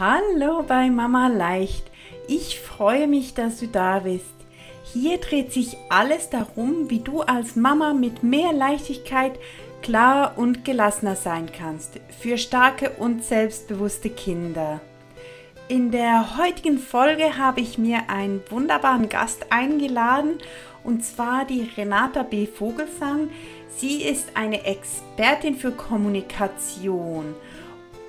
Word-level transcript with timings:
Hallo 0.00 0.62
bei 0.62 0.90
Mama 0.90 1.26
Leicht. 1.26 1.90
Ich 2.28 2.60
freue 2.60 3.08
mich, 3.08 3.34
dass 3.34 3.58
du 3.58 3.66
da 3.66 3.98
bist. 3.98 4.32
Hier 4.84 5.18
dreht 5.18 5.52
sich 5.52 5.76
alles 5.88 6.30
darum, 6.30 6.88
wie 6.88 7.00
du 7.00 7.22
als 7.22 7.56
Mama 7.56 7.94
mit 7.94 8.22
mehr 8.22 8.52
Leichtigkeit 8.52 9.32
klar 9.82 10.34
und 10.36 10.64
gelassener 10.64 11.16
sein 11.16 11.50
kannst 11.50 11.98
für 12.16 12.38
starke 12.38 12.90
und 12.90 13.24
selbstbewusste 13.24 14.08
Kinder. 14.08 14.80
In 15.66 15.90
der 15.90 16.38
heutigen 16.38 16.78
Folge 16.78 17.36
habe 17.36 17.60
ich 17.60 17.76
mir 17.76 18.08
einen 18.08 18.40
wunderbaren 18.50 19.08
Gast 19.08 19.46
eingeladen 19.50 20.38
und 20.84 21.04
zwar 21.04 21.44
die 21.44 21.68
Renata 21.76 22.22
B. 22.22 22.46
Vogelsang. 22.46 23.30
Sie 23.76 24.04
ist 24.04 24.36
eine 24.36 24.64
Expertin 24.64 25.56
für 25.56 25.72
Kommunikation 25.72 27.34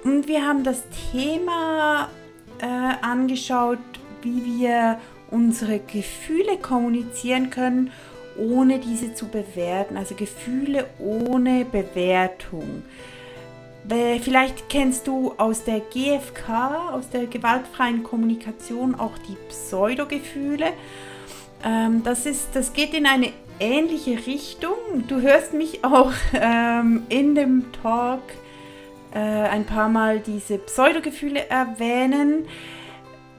und 0.09 0.27
wir 0.27 0.45
haben 0.45 0.63
das 0.63 0.83
Thema 1.11 2.09
äh, 2.59 2.65
angeschaut, 3.05 3.77
wie 4.23 4.43
wir 4.43 5.00
unsere 5.29 5.79
Gefühle 5.79 6.57
kommunizieren 6.57 7.51
können, 7.51 7.91
ohne 8.36 8.79
diese 8.79 9.14
zu 9.14 9.27
bewerten. 9.27 9.97
Also 9.97 10.15
Gefühle 10.15 10.87
ohne 10.97 11.64
Bewertung. 11.64 12.83
Vielleicht 14.21 14.67
kennst 14.69 15.07
du 15.07 15.33
aus 15.37 15.64
der 15.64 15.79
GFK, 15.79 16.91
aus 16.91 17.09
der 17.09 17.28
gewaltfreien 17.28 18.03
Kommunikation, 18.03 18.95
auch 18.95 19.17
die 19.19 19.37
Pseudogefühle. 19.50 20.73
Ähm, 21.64 22.03
das, 22.03 22.25
ist, 22.25 22.50
das 22.53 22.73
geht 22.73 22.95
in 22.95 23.05
eine 23.05 23.31
ähnliche 23.59 24.25
Richtung. 24.25 24.75
Du 25.07 25.21
hörst 25.21 25.53
mich 25.53 25.83
auch 25.83 26.14
ähm, 26.33 27.03
in 27.09 27.36
dem 27.36 27.71
Talk 27.83 28.21
äh, 29.13 29.18
ein 29.18 29.65
paar 29.65 29.89
Mal 29.89 30.19
diese 30.19 30.57
Pseudogefühle 30.57 31.47
erwähnen. 31.50 32.47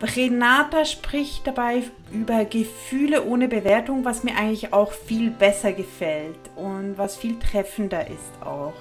Renata 0.02 0.84
spricht 0.84 1.46
dabei 1.46 1.82
über 2.12 2.44
Gefühle 2.44 3.24
ohne 3.24 3.48
Bewertung, 3.48 4.04
was 4.04 4.24
mir 4.24 4.36
eigentlich 4.36 4.72
auch 4.72 4.92
viel 4.92 5.30
besser 5.30 5.72
gefällt 5.72 6.38
und 6.56 6.96
was 6.96 7.16
viel 7.16 7.38
treffender 7.38 8.06
ist 8.06 8.42
auch. 8.44 8.74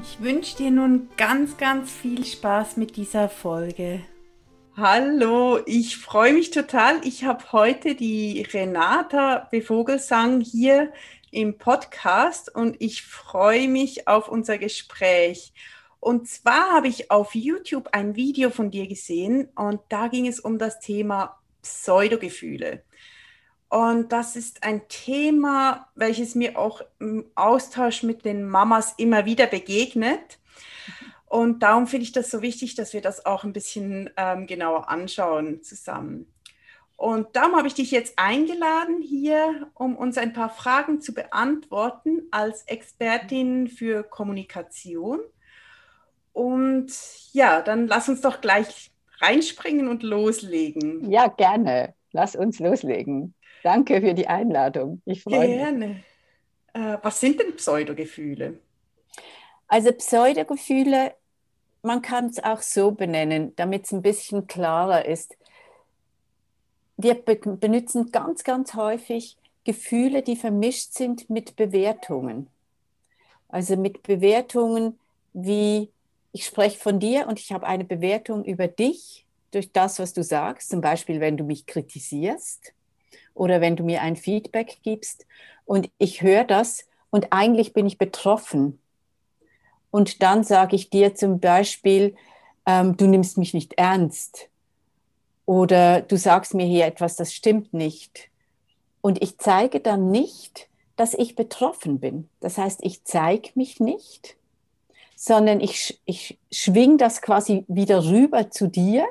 Ich 0.00 0.22
wünsche 0.22 0.56
dir 0.56 0.70
nun 0.70 1.08
ganz, 1.16 1.56
ganz 1.56 1.90
viel 1.90 2.24
Spaß 2.24 2.76
mit 2.76 2.96
dieser 2.96 3.28
Folge. 3.28 4.00
Hallo, 4.76 5.58
ich 5.66 5.96
freue 5.96 6.32
mich 6.32 6.52
total. 6.52 7.00
Ich 7.04 7.24
habe 7.24 7.42
heute 7.50 7.96
die 7.96 8.46
Renata 8.52 9.48
Bevogelsang 9.50 10.40
hier 10.40 10.92
im 11.32 11.58
Podcast 11.58 12.54
und 12.54 12.76
ich 12.78 13.02
freue 13.02 13.66
mich 13.66 14.06
auf 14.06 14.28
unser 14.28 14.56
Gespräch. 14.56 15.52
Und 16.00 16.28
zwar 16.28 16.72
habe 16.72 16.88
ich 16.88 17.10
auf 17.10 17.34
YouTube 17.34 17.88
ein 17.92 18.14
Video 18.16 18.50
von 18.50 18.70
dir 18.70 18.86
gesehen 18.86 19.48
und 19.56 19.80
da 19.88 20.08
ging 20.08 20.26
es 20.26 20.40
um 20.40 20.58
das 20.58 20.80
Thema 20.80 21.38
Pseudogefühle. 21.62 22.84
Und 23.68 24.12
das 24.12 24.36
ist 24.36 24.62
ein 24.62 24.88
Thema, 24.88 25.88
welches 25.94 26.34
mir 26.34 26.58
auch 26.58 26.80
im 27.00 27.26
Austausch 27.34 28.02
mit 28.02 28.24
den 28.24 28.48
Mamas 28.48 28.94
immer 28.96 29.26
wieder 29.26 29.46
begegnet. 29.46 30.38
Und 31.26 31.62
darum 31.62 31.86
finde 31.86 32.04
ich 32.04 32.12
das 32.12 32.30
so 32.30 32.40
wichtig, 32.40 32.74
dass 32.74 32.94
wir 32.94 33.02
das 33.02 33.26
auch 33.26 33.44
ein 33.44 33.52
bisschen 33.52 34.08
ähm, 34.16 34.46
genauer 34.46 34.88
anschauen 34.88 35.62
zusammen. 35.62 36.32
Und 36.96 37.36
darum 37.36 37.54
habe 37.54 37.68
ich 37.68 37.74
dich 37.74 37.90
jetzt 37.90 38.18
eingeladen 38.18 39.02
hier, 39.02 39.70
um 39.74 39.96
uns 39.96 40.16
ein 40.16 40.32
paar 40.32 40.48
Fragen 40.50 41.00
zu 41.00 41.12
beantworten 41.12 42.22
als 42.30 42.62
Expertin 42.62 43.68
für 43.68 44.02
Kommunikation. 44.02 45.20
Und 46.38 46.92
ja, 47.32 47.62
dann 47.62 47.88
lass 47.88 48.08
uns 48.08 48.20
doch 48.20 48.40
gleich 48.40 48.92
reinspringen 49.18 49.88
und 49.88 50.04
loslegen. 50.04 51.10
Ja, 51.10 51.26
gerne. 51.26 51.94
Lass 52.12 52.36
uns 52.36 52.60
loslegen. 52.60 53.34
Danke 53.64 54.00
für 54.00 54.14
die 54.14 54.28
Einladung. 54.28 55.02
Ich 55.04 55.24
freue 55.24 55.40
mich. 55.40 55.58
Gerne. 55.58 56.04
Äh, 56.74 56.98
was 57.02 57.18
sind 57.18 57.40
denn 57.40 57.56
Pseudogefühle? 57.56 58.60
Also 59.66 59.90
Pseudogefühle, 59.90 61.14
man 61.82 62.02
kann 62.02 62.26
es 62.26 62.40
auch 62.40 62.62
so 62.62 62.92
benennen, 62.92 63.56
damit 63.56 63.86
es 63.86 63.92
ein 63.92 64.02
bisschen 64.02 64.46
klarer 64.46 65.06
ist. 65.06 65.36
Wir 66.96 67.14
be 67.14 67.34
benutzen 67.34 68.12
ganz, 68.12 68.44
ganz 68.44 68.74
häufig 68.74 69.36
Gefühle, 69.64 70.22
die 70.22 70.36
vermischt 70.36 70.92
sind 70.92 71.28
mit 71.28 71.56
Bewertungen. 71.56 72.46
Also 73.48 73.76
mit 73.76 74.04
Bewertungen 74.04 75.00
wie 75.32 75.90
ich 76.38 76.46
spreche 76.46 76.78
von 76.78 77.00
dir 77.00 77.26
und 77.26 77.40
ich 77.40 77.50
habe 77.50 77.66
eine 77.66 77.82
Bewertung 77.82 78.44
über 78.44 78.68
dich 78.68 79.26
durch 79.50 79.72
das, 79.72 79.98
was 79.98 80.12
du 80.12 80.22
sagst, 80.22 80.70
zum 80.70 80.80
Beispiel 80.80 81.20
wenn 81.20 81.36
du 81.36 81.42
mich 81.42 81.66
kritisierst 81.66 82.74
oder 83.34 83.60
wenn 83.60 83.74
du 83.74 83.82
mir 83.82 84.02
ein 84.02 84.14
Feedback 84.14 84.78
gibst 84.84 85.26
und 85.64 85.90
ich 85.98 86.22
höre 86.22 86.44
das 86.44 86.86
und 87.10 87.32
eigentlich 87.32 87.72
bin 87.72 87.86
ich 87.86 87.98
betroffen. 87.98 88.78
Und 89.90 90.22
dann 90.22 90.44
sage 90.44 90.76
ich 90.76 90.90
dir 90.90 91.16
zum 91.16 91.40
Beispiel, 91.40 92.14
ähm, 92.66 92.96
du 92.96 93.08
nimmst 93.08 93.36
mich 93.36 93.52
nicht 93.52 93.72
ernst 93.72 94.48
oder 95.44 96.02
du 96.02 96.16
sagst 96.16 96.54
mir 96.54 96.66
hier 96.66 96.86
etwas, 96.86 97.16
das 97.16 97.34
stimmt 97.34 97.74
nicht. 97.74 98.30
Und 99.00 99.20
ich 99.24 99.38
zeige 99.38 99.80
dann 99.80 100.12
nicht, 100.12 100.68
dass 100.94 101.14
ich 101.14 101.34
betroffen 101.34 101.98
bin. 101.98 102.28
Das 102.38 102.58
heißt, 102.58 102.78
ich 102.84 103.02
zeige 103.02 103.50
mich 103.56 103.80
nicht, 103.80 104.37
sondern 105.20 105.58
ich, 105.58 106.00
ich 106.04 106.38
schwing 106.52 106.96
das 106.96 107.20
quasi 107.22 107.64
wieder 107.66 108.04
rüber 108.04 108.52
zu 108.52 108.68
dir 108.68 109.04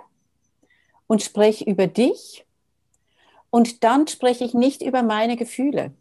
und 1.05 1.21
spreche 1.21 1.65
über 1.65 1.87
dich. 1.87 2.45
Und 3.49 3.83
dann 3.83 4.07
spreche 4.07 4.45
ich 4.45 4.53
nicht 4.53 4.81
über 4.81 5.03
meine 5.03 5.35
Gefühle. 5.35 5.91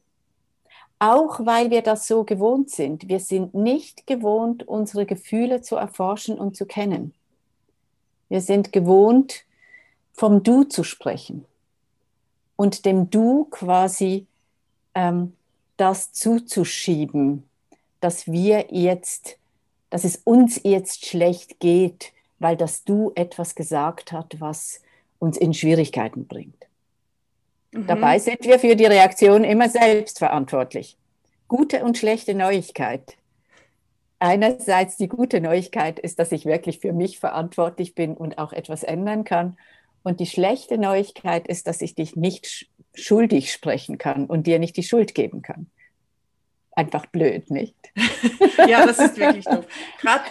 Auch 1.00 1.44
weil 1.44 1.71
wir 1.71 1.83
das 1.83 2.06
so 2.06 2.22
gewohnt 2.22 2.71
sind. 2.71 3.09
Wir 3.09 3.19
sind 3.19 3.55
nicht 3.55 4.06
gewohnt, 4.06 4.69
unsere 4.69 5.06
Gefühle 5.06 5.61
zu 5.61 5.75
erforschen 5.75 6.38
und 6.38 6.56
zu 6.56 6.67
kennen. 6.67 7.12
Wir 8.28 8.41
sind 8.41 8.73
gewohnt, 8.73 9.43
vom 10.12 10.44
Du 10.44 10.62
zu 10.62 10.84
sprechen 10.84 11.44
und 12.55 12.84
dem 12.84 13.11
Du 13.11 13.47
quasi 13.47 14.28
ähm, 14.94 15.34
das 15.77 16.12
zuzuschieben, 16.12 17.43
dass 17.99 18.28
wir 18.28 18.67
jetzt 18.71 19.37
dass 19.91 20.05
es 20.05 20.17
uns 20.25 20.61
jetzt 20.63 21.07
schlecht 21.07 21.61
geht, 21.61 22.13
weil 22.39 22.57
das 22.57 22.85
Du 22.85 23.13
etwas 23.15 23.55
gesagt 23.55 24.13
hat, 24.13 24.41
was 24.41 24.83
uns 25.19 25.37
in 25.39 25.55
Schwierigkeiten 25.55 26.27
bringt. 26.27 26.67
Mhm. 27.73 27.87
Dabei 27.87 28.19
sind 28.19 28.45
wir 28.45 28.59
für 28.59 28.77
die 28.77 28.85
Reaktion 28.85 29.45
immer 29.45 29.69
selbst 29.69 30.19
verantwortlich. 30.19 30.97
Gute 31.49 31.85
und 31.85 31.97
schlechte 31.97 32.35
Neuigkeit. 32.35 33.17
Einerseits 34.19 34.97
die 34.97 35.09
gute 35.09 35.41
Neuigkeit 35.41 35.99
ist, 35.99 36.19
dass 36.19 36.33
ich 36.33 36.47
wirklich 36.47 36.81
für 36.81 36.93
mich 36.93 37.19
verantwortlich 37.19 37.95
bin 37.95 38.17
und 38.17 38.39
auch 38.39 38.53
etwas 38.53 38.83
ändern 38.83 39.25
kann. 39.25 39.57
Und 40.03 40.21
die 40.21 40.27
schlechte 40.27 40.79
Neuigkeit 40.79 41.47
ist, 41.49 41.67
dass 41.67 41.83
ich 41.83 41.95
dich 41.95 42.17
nicht 42.17 42.69
schuldig 42.95 43.53
sprechen 43.53 43.99
kann 43.99 44.27
und 44.27 44.47
dir 44.47 44.59
nicht 44.59 44.77
die 44.77 44.83
Schuld 44.83 45.15
geben 45.15 45.43
kann 45.43 45.71
einfach 46.76 47.06
blöd, 47.06 47.50
nicht? 47.50 47.75
ja, 48.69 48.87
das 48.87 48.98
ist 48.98 49.16
wirklich 49.16 49.47
doof. 49.47 49.64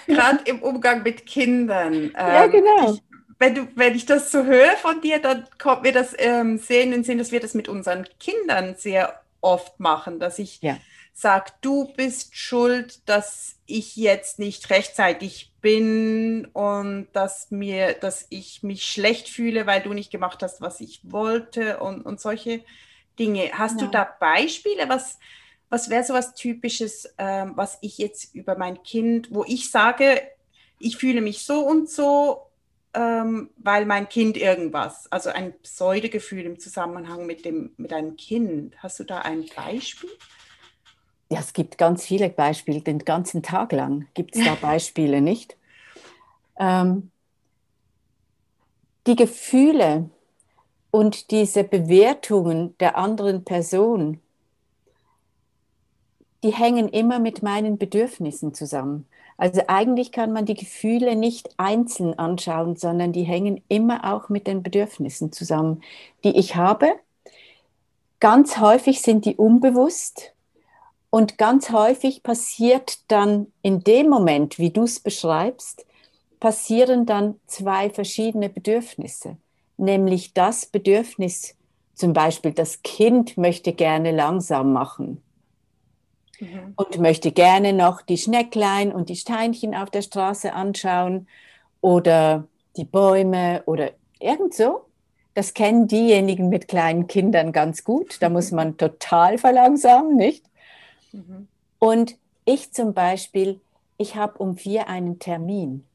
Gerade 0.07 0.39
im 0.45 0.61
Umgang 0.61 1.03
mit 1.03 1.25
Kindern. 1.25 1.93
Ähm, 1.93 2.11
ja, 2.15 2.47
genau. 2.47 2.93
Ich, 2.93 3.01
wenn, 3.39 3.55
du, 3.55 3.67
wenn 3.75 3.95
ich 3.95 4.05
das 4.05 4.31
so 4.31 4.45
höre 4.45 4.77
von 4.77 5.01
dir, 5.01 5.19
dann 5.19 5.45
kommt 5.57 5.83
mir 5.83 5.91
das 5.91 6.15
ähm, 6.17 6.57
sehen 6.57 6.93
und 6.93 7.05
sehen, 7.05 7.17
dass 7.17 7.31
wir 7.31 7.39
das 7.39 7.53
mit 7.53 7.67
unseren 7.67 8.07
Kindern 8.19 8.75
sehr 8.77 9.21
oft 9.41 9.79
machen, 9.79 10.19
dass 10.19 10.39
ich 10.39 10.61
ja. 10.61 10.77
sage, 11.13 11.51
du 11.61 11.91
bist 11.93 12.35
schuld, 12.37 13.07
dass 13.07 13.57
ich 13.65 13.95
jetzt 13.95 14.39
nicht 14.39 14.69
rechtzeitig 14.69 15.51
bin 15.61 16.45
und 16.53 17.07
dass 17.13 17.51
mir, 17.51 17.93
dass 17.93 18.27
ich 18.29 18.63
mich 18.63 18.85
schlecht 18.85 19.29
fühle, 19.29 19.65
weil 19.65 19.81
du 19.81 19.93
nicht 19.93 20.11
gemacht 20.11 20.41
hast, 20.43 20.61
was 20.61 20.79
ich 20.79 21.01
wollte 21.03 21.79
und, 21.79 22.05
und 22.05 22.19
solche 22.19 22.61
Dinge. 23.19 23.51
Hast 23.53 23.81
ja. 23.81 23.87
du 23.87 23.91
da 23.91 24.03
Beispiele, 24.19 24.87
was, 24.87 25.19
was 25.69 25.89
wäre 25.89 26.03
so 26.03 26.13
was 26.13 26.35
Typisches, 26.35 27.13
ähm, 27.17 27.53
was 27.55 27.77
ich 27.81 27.97
jetzt 27.97 28.35
über 28.35 28.57
mein 28.57 28.81
Kind, 28.83 29.33
wo 29.33 29.43
ich 29.45 29.71
sage, 29.71 30.21
ich 30.79 30.97
fühle 30.97 31.21
mich 31.21 31.43
so 31.43 31.61
und 31.61 31.89
so, 31.89 32.41
ähm, 32.93 33.49
weil 33.57 33.85
mein 33.85 34.07
Kind 34.07 34.37
irgendwas, 34.37 35.11
also 35.11 35.29
ein 35.29 35.53
Pseudogefühl 35.61 36.45
im 36.45 36.59
Zusammenhang 36.59 37.25
mit, 37.25 37.45
dem, 37.45 37.71
mit 37.77 37.91
einem 37.91 38.15
Kind. 38.15 38.75
Hast 38.81 38.99
du 38.99 39.03
da 39.03 39.19
ein 39.19 39.45
Beispiel? 39.55 40.09
Ja, 41.29 41.39
es 41.39 41.53
gibt 41.53 41.77
ganz 41.77 42.05
viele 42.05 42.29
Beispiele, 42.29 42.81
den 42.81 42.99
ganzen 42.99 43.43
Tag 43.43 43.71
lang 43.71 44.07
gibt 44.13 44.35
es 44.35 44.45
da 44.45 44.55
Beispiele, 44.61 45.21
nicht? 45.21 45.57
Ähm, 46.57 47.11
die 49.07 49.15
Gefühle 49.15 50.09
und 50.91 51.31
diese 51.31 51.63
Bewertungen 51.63 52.77
der 52.77 52.97
anderen 52.97 53.43
Person, 53.43 54.21
die 56.45 56.53
hängen 56.53 56.89
immer 56.89 57.17
mit 57.17 57.41
meinen 57.41 57.79
Bedürfnissen 57.79 58.53
zusammen. 58.53 59.07
Also 59.35 59.63
eigentlich 59.67 60.11
kann 60.11 60.31
man 60.31 60.45
die 60.45 60.53
Gefühle 60.53 61.15
nicht 61.15 61.49
einzeln 61.57 62.19
anschauen, 62.19 62.75
sondern 62.75 63.13
die 63.13 63.23
hängen 63.23 63.63
immer 63.67 64.13
auch 64.13 64.29
mit 64.29 64.45
den 64.45 64.61
Bedürfnissen 64.61 65.31
zusammen, 65.31 65.81
die 66.23 66.37
ich 66.37 66.55
habe. 66.55 66.93
Ganz 68.19 68.59
häufig 68.59 69.01
sind 69.01 69.25
die 69.25 69.37
unbewusst 69.37 70.33
und 71.09 71.39
ganz 71.39 71.71
häufig 71.71 72.21
passiert 72.21 72.99
dann 73.07 73.47
in 73.63 73.83
dem 73.83 74.07
Moment, 74.07 74.59
wie 74.59 74.69
du 74.69 74.83
es 74.83 74.99
beschreibst, 74.99 75.83
passieren 76.39 77.07
dann 77.07 77.39
zwei 77.47 77.89
verschiedene 77.89 78.49
Bedürfnisse. 78.49 79.37
Nämlich 79.77 80.35
das 80.35 80.67
Bedürfnis, 80.67 81.55
zum 81.95 82.13
Beispiel 82.13 82.51
das 82.51 82.83
Kind 82.83 83.35
möchte 83.35 83.73
gerne 83.73 84.11
langsam 84.11 84.73
machen 84.73 85.24
mhm. 86.39 86.73
und 86.75 86.99
möchte 86.99 87.31
gerne 87.31 87.73
noch 87.73 88.01
die 88.01 88.17
Schnecklein 88.17 88.91
und 88.91 89.09
die 89.09 89.15
Steinchen 89.15 89.75
auf 89.75 89.89
der 89.89 90.01
Straße 90.01 90.53
anschauen 90.53 91.27
oder 91.81 92.47
die 92.77 92.85
Bäume 92.85 93.63
oder 93.65 93.91
irgend 94.19 94.53
so. 94.53 94.85
Das 95.33 95.53
kennen 95.53 95.87
diejenigen 95.87 96.49
mit 96.49 96.67
kleinen 96.67 97.07
Kindern 97.07 97.51
ganz 97.51 97.83
gut. 97.83 98.17
Da 98.21 98.29
muss 98.29 98.51
man 98.51 98.77
total 98.77 99.37
verlangsamen, 99.37 100.15
nicht? 100.15 100.45
Mhm. 101.11 101.47
Und 101.79 102.15
ich 102.45 102.71
zum 102.71 102.93
Beispiel, 102.93 103.59
ich 103.97 104.15
habe 104.15 104.37
um 104.37 104.57
vier 104.57 104.87
einen 104.87 105.19
Termin 105.19 105.85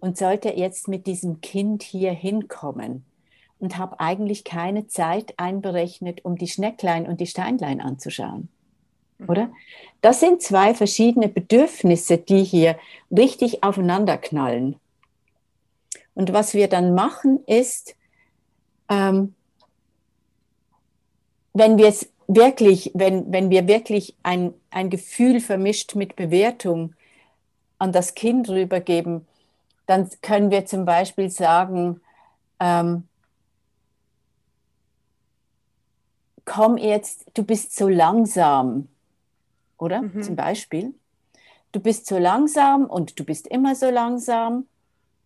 und 0.00 0.18
sollte 0.18 0.50
jetzt 0.50 0.88
mit 0.88 1.06
diesem 1.06 1.40
Kind 1.40 1.82
hier 1.82 2.12
hinkommen 2.12 3.04
und 3.58 3.78
habe 3.78 4.00
eigentlich 4.00 4.44
keine 4.44 4.86
Zeit 4.86 5.34
einberechnet, 5.38 6.24
um 6.24 6.36
die 6.36 6.48
Schnecklein 6.48 7.06
und 7.06 7.20
die 7.20 7.26
Steinlein 7.26 7.80
anzuschauen. 7.80 8.48
Mhm. 9.18 9.28
Oder? 9.28 9.50
Das 10.00 10.20
sind 10.20 10.42
zwei 10.42 10.74
verschiedene 10.74 11.28
Bedürfnisse, 11.28 12.18
die 12.18 12.44
hier 12.44 12.78
richtig 13.10 13.62
aufeinander 13.62 14.18
knallen. 14.18 14.76
Und 16.14 16.32
was 16.32 16.54
wir 16.54 16.68
dann 16.68 16.94
machen, 16.94 17.44
ist, 17.46 17.94
ähm, 18.88 19.34
wenn 21.52 21.78
wir 21.78 21.88
es 21.88 22.10
wirklich, 22.28 22.90
wenn, 22.94 23.32
wenn 23.32 23.50
wir 23.50 23.66
wirklich 23.66 24.16
ein, 24.22 24.54
ein 24.70 24.90
Gefühl 24.90 25.40
vermischt 25.40 25.94
mit 25.94 26.16
Bewertung 26.16 26.94
an 27.78 27.92
das 27.92 28.14
Kind 28.14 28.48
rübergeben, 28.48 29.26
dann 29.86 30.08
können 30.22 30.50
wir 30.50 30.66
zum 30.66 30.84
Beispiel 30.84 31.30
sagen, 31.30 32.00
ähm, 32.58 33.04
komm 36.44 36.78
jetzt, 36.78 37.26
du 37.34 37.42
bist 37.42 37.76
so 37.76 37.88
langsam, 37.88 38.88
oder? 39.78 40.02
Mhm. 40.02 40.22
Zum 40.22 40.36
Beispiel. 40.36 40.94
Du 41.72 41.80
bist 41.80 42.06
so 42.06 42.18
langsam 42.18 42.86
und 42.86 43.18
du 43.18 43.24
bist 43.24 43.46
immer 43.46 43.74
so 43.74 43.90
langsam. 43.90 44.66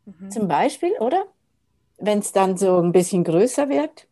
Mhm. 0.07 0.31
Zum 0.31 0.49
Beispiel, 0.49 0.93
oder? 0.99 1.25
Wenn 1.99 2.19
es 2.21 2.33
dann 2.33 2.57
so 2.57 2.79
ein 2.79 2.93
bisschen 2.93 3.25
größer 3.25 3.69
wird. 3.69 4.07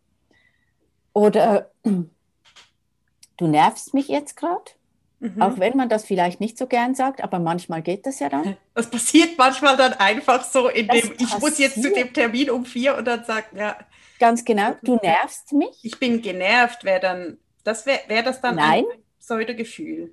Oder 1.13 1.71
du 3.37 3.47
nervst 3.47 3.95
mich 3.95 4.09
jetzt 4.09 4.37
gerade. 4.37 4.73
Mhm. 5.21 5.43
Auch 5.43 5.59
wenn 5.59 5.77
man 5.77 5.89
das 5.89 6.05
vielleicht 6.05 6.39
nicht 6.39 6.57
so 6.57 6.67
gern 6.67 6.95
sagt, 6.95 7.25
aber 7.25 7.41
manchmal 7.41 7.83
geht 7.83 8.07
das 8.07 8.21
ja 8.21 8.29
dann. 8.29 8.57
Das 8.75 8.89
passiert 8.89 9.37
manchmal 9.37 9.77
dann 9.77 9.95
einfach 9.95 10.45
so, 10.45 10.69
indem 10.69 11.13
ich 11.19 11.39
muss 11.41 11.59
jetzt 11.59 11.83
zu 11.83 11.93
dem 11.93 12.13
Termin 12.13 12.51
um 12.51 12.65
vier 12.65 12.97
und 12.97 13.05
dann 13.05 13.25
sagt, 13.25 13.57
ja. 13.57 13.77
Ganz 14.21 14.45
genau, 14.45 14.77
du 14.83 14.97
nervst 15.03 15.53
mich. 15.53 15.77
Ich 15.83 15.99
bin 15.99 16.23
genervt, 16.23 16.85
wäre 16.85 17.01
dann, 17.01 17.39
das 17.65 17.87
wäre 17.87 18.01
wär 18.07 18.23
das 18.23 18.41
dann 18.41 18.57
Nein. 18.57 18.85
ein 18.85 19.03
Pseudogefühl. 19.19 20.13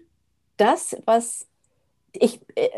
Das, 0.57 0.95
was 1.05 1.47
ich, 2.13 2.39
äh, 2.55 2.69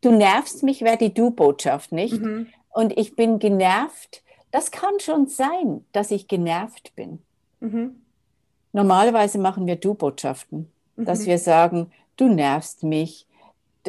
du 0.00 0.12
nervst 0.12 0.62
mich, 0.62 0.82
wäre 0.82 0.98
die 0.98 1.14
Du-Botschaft, 1.14 1.92
nicht? 1.92 2.20
Mhm. 2.20 2.48
Und 2.70 2.96
ich 2.98 3.16
bin 3.16 3.38
genervt. 3.38 4.22
Das 4.50 4.70
kann 4.70 5.00
schon 5.00 5.26
sein, 5.26 5.84
dass 5.92 6.10
ich 6.10 6.28
genervt 6.28 6.94
bin. 6.94 7.20
Mhm. 7.60 7.96
Normalerweise 8.72 9.38
machen 9.38 9.66
wir 9.66 9.76
Du-Botschaften, 9.76 10.70
mhm. 10.96 11.04
dass 11.04 11.26
wir 11.26 11.38
sagen, 11.38 11.90
du 12.16 12.28
nervst 12.28 12.82
mich, 12.82 13.26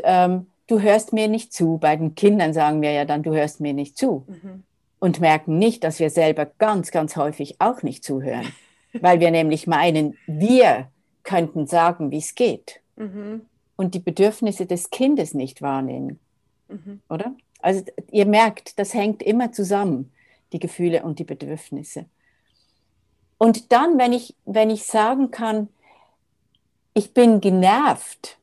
ähm, 0.04 0.48
du 0.68 0.82
hörst 0.82 1.14
mir 1.14 1.28
nicht 1.28 1.54
zu. 1.54 1.78
Bei 1.78 1.96
den 1.96 2.16
Kindern 2.16 2.54
sagen 2.54 2.82
wir 2.82 2.92
ja 2.92 3.06
dann, 3.06 3.24
du 3.24 3.34
hörst 3.34 3.60
mir 3.60 3.74
nicht 3.74 3.98
zu. 3.98 4.26
Mhm. 4.28 4.64
Und 5.00 5.20
merken 5.20 5.58
nicht, 5.58 5.84
dass 5.84 6.00
wir 6.00 6.10
selber 6.10 6.46
ganz, 6.46 6.92
ganz 6.92 7.18
häufig 7.18 7.58
auch 7.60 7.84
nicht 7.84 8.04
zuhören, 8.04 8.48
weil 8.94 9.20
wir 9.20 9.32
nämlich 9.32 9.68
meinen, 9.68 10.18
wir 10.28 10.88
könnten 11.24 11.68
sagen, 11.68 12.12
wie 12.12 12.18
es 12.18 12.36
geht. 12.36 12.83
Mhm. 12.96 13.42
Und 13.76 13.96
die 13.96 14.00
Bedürfnisse 14.00 14.66
des 14.66 14.90
Kindes 14.90 15.34
nicht 15.34 15.62
wahrnehmen. 15.62 16.20
Mhm. 16.68 17.02
Oder? 17.10 17.36
Also 17.60 17.84
ihr 18.12 18.26
merkt, 18.26 18.78
das 18.78 18.94
hängt 18.94 19.24
immer 19.24 19.52
zusammen, 19.52 20.12
die 20.52 20.60
Gefühle 20.60 21.04
und 21.04 21.20
die 21.20 21.24
Bedürfnisse. 21.24 22.06
Und 23.38 23.72
dann, 23.72 23.98
wenn 23.98 24.14
ich, 24.14 24.36
wenn 24.46 24.70
ich 24.70 24.86
sagen 24.86 25.32
kann, 25.32 25.70
ich 26.94 27.14
bin 27.14 27.42
genervt, 27.42 28.38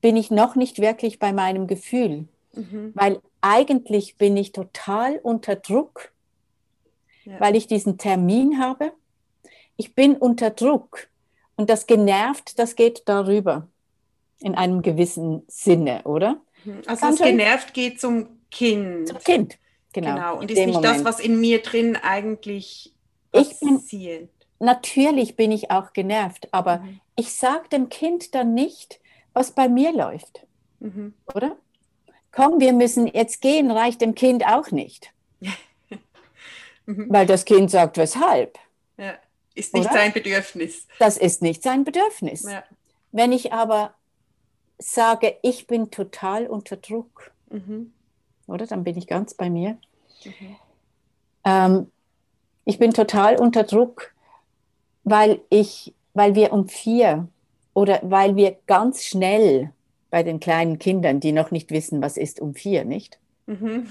bin 0.00 0.16
ich 0.16 0.30
noch 0.30 0.54
nicht 0.54 0.80
wirklich 0.80 1.18
bei 1.18 1.32
meinem 1.32 1.66
Gefühl, 1.66 2.28
mhm. 2.54 2.92
weil 2.94 3.20
eigentlich 3.40 4.16
bin 4.16 4.36
ich 4.36 4.52
total 4.52 5.18
unter 5.22 5.56
Druck, 5.56 6.12
ja. 7.24 7.40
weil 7.40 7.56
ich 7.56 7.66
diesen 7.66 7.98
Termin 7.98 8.60
habe. 8.60 8.92
Ich 9.76 9.94
bin 9.94 10.16
unter 10.16 10.50
Druck 10.50 11.08
und 11.56 11.70
das 11.70 11.86
genervt, 11.86 12.58
das 12.58 12.76
geht 12.76 13.02
darüber 13.06 13.68
in 14.40 14.54
einem 14.54 14.82
gewissen 14.82 15.42
Sinne, 15.48 16.02
oder? 16.04 16.40
Mhm. 16.64 16.82
Also 16.86 17.00
Kann 17.00 17.16
das 17.16 17.26
genervt 17.26 17.74
geht 17.74 18.00
zum 18.00 18.28
Kind. 18.50 19.08
Zum 19.08 19.18
Kind, 19.18 19.58
genau. 19.92 20.14
genau. 20.14 20.38
Und 20.38 20.50
ist 20.50 20.58
nicht 20.58 20.74
Moment. 20.74 20.84
das, 20.84 21.04
was 21.04 21.20
in 21.20 21.40
mir 21.40 21.62
drin 21.62 21.96
eigentlich 21.96 22.94
ich 23.32 23.60
bin, 23.60 24.28
natürlich 24.58 25.36
bin 25.36 25.52
ich 25.52 25.70
auch 25.70 25.92
genervt, 25.92 26.48
aber 26.50 26.78
mhm. 26.78 27.00
ich 27.16 27.32
sage 27.32 27.68
dem 27.68 27.88
Kind 27.88 28.34
dann 28.34 28.54
nicht, 28.54 29.00
was 29.32 29.52
bei 29.52 29.68
mir 29.68 29.92
läuft. 29.92 30.46
Mhm. 30.80 31.14
Oder? 31.34 31.56
Komm, 32.32 32.60
wir 32.60 32.72
müssen 32.72 33.06
jetzt 33.06 33.40
gehen, 33.40 33.70
reicht 33.70 34.00
dem 34.00 34.14
Kind 34.14 34.46
auch 34.46 34.70
nicht. 34.70 35.12
mhm. 36.86 37.06
Weil 37.08 37.26
das 37.26 37.44
Kind 37.44 37.70
sagt, 37.70 37.96
weshalb? 37.98 38.58
Ja. 38.96 39.18
Ist 39.54 39.74
nicht 39.74 39.86
Oder? 39.86 39.94
sein 39.94 40.12
Bedürfnis. 40.12 40.86
Das 41.00 41.16
ist 41.16 41.42
nicht 41.42 41.62
sein 41.62 41.84
Bedürfnis. 41.84 42.44
Ja. 42.44 42.62
Wenn 43.10 43.32
ich 43.32 43.52
aber 43.52 43.94
sage, 44.78 45.36
ich 45.42 45.66
bin 45.66 45.90
total 45.90 46.46
unter 46.46 46.76
Druck, 46.76 47.32
mhm. 47.50 47.92
oder? 48.46 48.66
Dann 48.66 48.84
bin 48.84 48.96
ich 48.96 49.06
ganz 49.06 49.34
bei 49.34 49.50
mir. 49.50 49.78
Mhm. 50.24 50.56
Ähm, 51.44 51.90
ich 52.64 52.78
bin 52.78 52.92
total 52.92 53.36
unter 53.36 53.64
Druck, 53.64 54.14
weil 55.04 55.40
ich, 55.50 55.94
weil 56.14 56.34
wir 56.34 56.52
um 56.52 56.68
vier 56.68 57.28
oder 57.74 58.00
weil 58.02 58.36
wir 58.36 58.56
ganz 58.66 59.04
schnell 59.04 59.72
bei 60.10 60.22
den 60.22 60.40
kleinen 60.40 60.78
Kindern, 60.78 61.20
die 61.20 61.32
noch 61.32 61.50
nicht 61.50 61.70
wissen, 61.70 62.02
was 62.02 62.16
ist 62.16 62.40
um 62.40 62.54
vier, 62.54 62.84
nicht? 62.84 63.18
Mhm. 63.46 63.88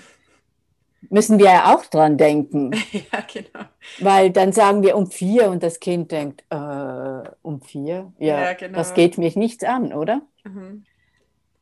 Müssen 1.09 1.37
wir 1.39 1.45
ja 1.45 1.75
auch 1.75 1.85
dran 1.85 2.17
denken. 2.17 2.73
ja, 2.91 3.21
genau. 3.31 3.65
Weil 3.99 4.31
dann 4.31 4.51
sagen 4.51 4.81
wir 4.81 4.97
um 4.97 5.09
vier 5.09 5.49
und 5.49 5.63
das 5.63 5.79
Kind 5.79 6.11
denkt, 6.11 6.43
äh, 6.49 7.29
um 7.41 7.61
vier? 7.61 8.11
Ja, 8.19 8.41
ja 8.41 8.53
genau. 8.53 8.77
das 8.77 8.93
geht 8.93 9.17
mich 9.17 9.35
nichts 9.35 9.63
an, 9.63 9.93
oder? 9.93 10.21
Mhm. 10.43 10.85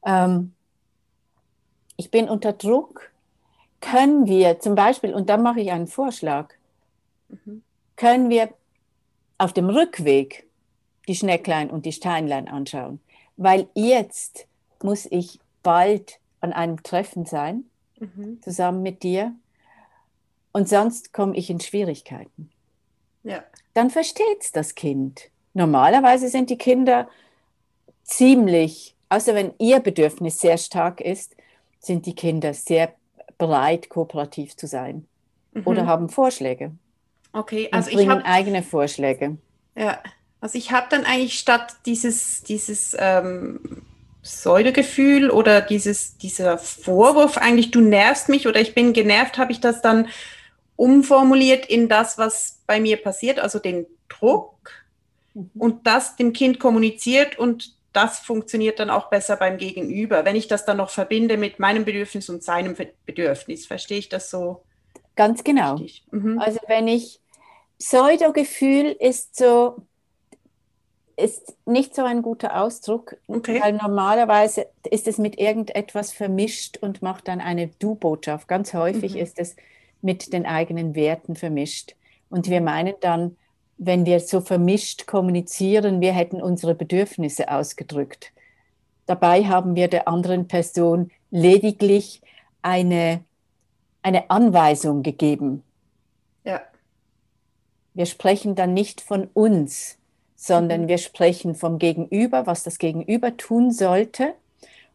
Ähm, 0.06 0.54
ich 1.98 2.12
bin 2.12 2.30
unter 2.30 2.54
Druck. 2.54 3.12
Können 3.82 4.26
wir 4.26 4.60
zum 4.60 4.74
Beispiel, 4.76 5.14
und 5.14 5.30
da 5.30 5.38
mache 5.38 5.60
ich 5.60 5.72
einen 5.72 5.88
Vorschlag, 5.88 6.50
Mhm. 7.30 7.64
können 7.96 8.30
wir 8.30 8.50
auf 9.38 9.54
dem 9.54 9.70
Rückweg 9.70 10.48
die 11.08 11.16
Schnecklein 11.16 11.70
und 11.70 11.86
die 11.86 11.92
Steinlein 11.92 12.48
anschauen. 12.48 13.00
Weil 13.38 13.68
jetzt 13.74 14.48
muss 14.82 15.06
ich 15.06 15.40
bald 15.64 16.20
an 16.42 16.54
einem 16.54 16.84
Treffen 16.84 17.26
sein, 17.26 17.66
mhm. 18.00 18.42
zusammen 18.42 18.82
mit 18.82 19.04
dir. 19.04 19.34
Und 20.52 20.70
sonst 20.70 21.14
komme 21.14 21.36
ich 21.36 21.50
in 21.50 21.60
Schwierigkeiten. 21.60 22.50
Ja. 23.24 23.44
Dann 23.74 23.90
versteht 23.90 24.42
es 24.42 24.52
das 24.52 24.76
Kind. 24.76 25.30
Normalerweise 25.54 26.30
sind 26.30 26.50
die 26.50 26.58
Kinder 26.58 27.10
ziemlich, 28.04 28.96
außer 29.10 29.36
wenn 29.36 29.54
ihr 29.58 29.80
Bedürfnis 29.80 30.40
sehr 30.40 30.58
stark 30.58 31.02
ist, 31.02 31.36
sind 31.80 32.06
die 32.06 32.16
Kinder 32.16 32.54
sehr 32.54 32.94
bereit, 33.38 33.90
kooperativ 33.90 34.56
zu 34.56 34.68
sein 34.68 35.08
mhm. 35.54 35.64
oder 35.66 35.86
haben 35.86 36.10
Vorschläge. 36.10 36.72
Okay, 37.34 37.68
also 37.72 37.92
ich 37.92 38.08
habe 38.08 38.24
eigene 38.24 38.64
Vorschläge. 38.64 39.38
Ja, 39.76 40.02
also 40.40 40.58
ich 40.58 40.72
habe 40.72 40.88
dann 40.90 41.04
eigentlich 41.04 41.38
statt 41.38 41.76
dieses 41.86 42.44
dieses 42.44 42.96
ähm, 42.98 43.85
Säudegefühl 44.26 45.30
oder 45.30 45.62
dieses 45.62 46.18
dieser 46.18 46.58
Vorwurf 46.58 47.38
eigentlich 47.38 47.70
du 47.70 47.80
nervst 47.80 48.28
mich 48.28 48.48
oder 48.48 48.60
ich 48.60 48.74
bin 48.74 48.92
genervt, 48.92 49.38
habe 49.38 49.52
ich 49.52 49.60
das 49.60 49.84
dann 49.84 50.08
umformuliert 50.76 51.68
in 51.68 51.88
das, 51.90 52.18
was 52.18 52.62
bei 52.66 52.80
mir 52.80 52.98
passiert, 52.98 53.40
also 53.40 53.60
den 53.60 53.86
Druck 54.10 54.72
mhm. 55.36 55.52
und 55.54 55.88
das 55.88 56.16
dem 56.16 56.34
Kind 56.34 56.60
kommuniziert 56.60 57.38
und 57.38 57.76
das 57.94 58.20
funktioniert 58.20 58.80
dann 58.80 58.90
auch 58.90 59.10
besser 59.10 59.38
beim 59.38 59.58
Gegenüber. 59.58 60.26
Wenn 60.26 60.36
ich 60.36 60.48
das 60.48 60.66
dann 60.66 60.78
noch 60.78 60.90
verbinde 60.90 61.38
mit 61.38 61.60
meinem 61.60 61.86
Bedürfnis 61.86 62.28
und 62.28 62.44
seinem 62.44 62.76
Bedürfnis, 63.06 63.68
verstehe 63.68 64.00
ich 64.00 64.10
das 64.10 64.30
so? 64.30 64.64
Ganz 65.16 65.44
genau. 65.44 65.80
Mhm. 66.12 66.40
Also 66.40 66.60
wenn 66.68 66.88
ich 66.88 67.22
Pseudo-Gefühl 67.78 68.98
ist 69.00 69.38
so, 69.38 69.86
ist 71.18 71.56
nicht 71.66 71.96
so 71.96 72.04
ein 72.04 72.22
guter 72.22 72.62
Ausdruck, 72.62 73.16
okay. 73.28 73.62
weil 73.62 73.74
normalerweise 73.74 74.68
ist 74.90 75.08
es 75.08 75.18
mit 75.18 75.38
irgendetwas 75.40 76.12
vermischt 76.12 76.78
und 76.78 77.02
macht 77.02 77.28
dann 77.28 77.42
eine 77.42 77.68
Du-Botschaft. 77.68 78.48
Ganz 78.48 78.74
häufig 78.74 79.14
mhm. 79.14 79.22
ist 79.22 79.40
es 79.40 79.56
mit 80.02 80.34
den 80.34 80.46
eigenen 80.46 80.94
Werten 80.96 81.36
vermischt. 81.36 81.96
Und 82.30 82.50
wir 82.50 82.62
meinen 82.62 82.96
dann, 83.00 83.38
wenn 83.78 84.06
wir 84.06 84.20
so 84.20 84.42
vermischt 84.42 85.08
kommunizieren, 85.08 86.02
wir 86.02 86.14
hätten 86.14 86.42
unsere 86.42 86.76
Bedürfnisse 86.76 87.50
ausgedrückt. 87.50 88.32
Dabei 89.06 89.46
haben 89.46 89.76
wir 89.76 89.88
der 89.88 90.08
anderen 90.08 90.48
Person 90.48 91.12
lediglich 91.32 92.22
eine, 92.62 93.24
eine 94.02 94.30
Anweisung 94.30 95.04
gegeben. 95.04 95.64
Ja. 96.44 96.62
Wir 97.94 98.06
sprechen 98.06 98.56
dann 98.56 98.74
nicht 98.74 99.02
von 99.02 99.30
uns, 99.34 99.98
sondern 100.36 100.84
mhm. 100.84 100.88
wir 100.88 100.98
sprechen 100.98 101.56
vom 101.56 101.80
Gegenüber, 101.80 102.46
was 102.46 102.64
das 102.64 102.78
Gegenüber 102.78 103.38
tun 103.38 103.72
sollte 103.72 104.34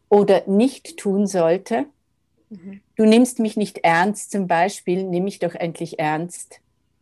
oder 0.09 0.43
nicht 0.47 0.97
tun 0.97 1.27
sollte. 1.27 1.85
Mhm. 2.49 2.81
Du 2.95 3.05
nimmst 3.05 3.39
mich 3.39 3.57
nicht 3.57 3.79
ernst, 3.79 4.31
zum 4.31 4.47
Beispiel, 4.47 5.03
nimm 5.03 5.23
mich 5.23 5.39
doch 5.39 5.55
endlich 5.55 5.99
ernst. 5.99 6.59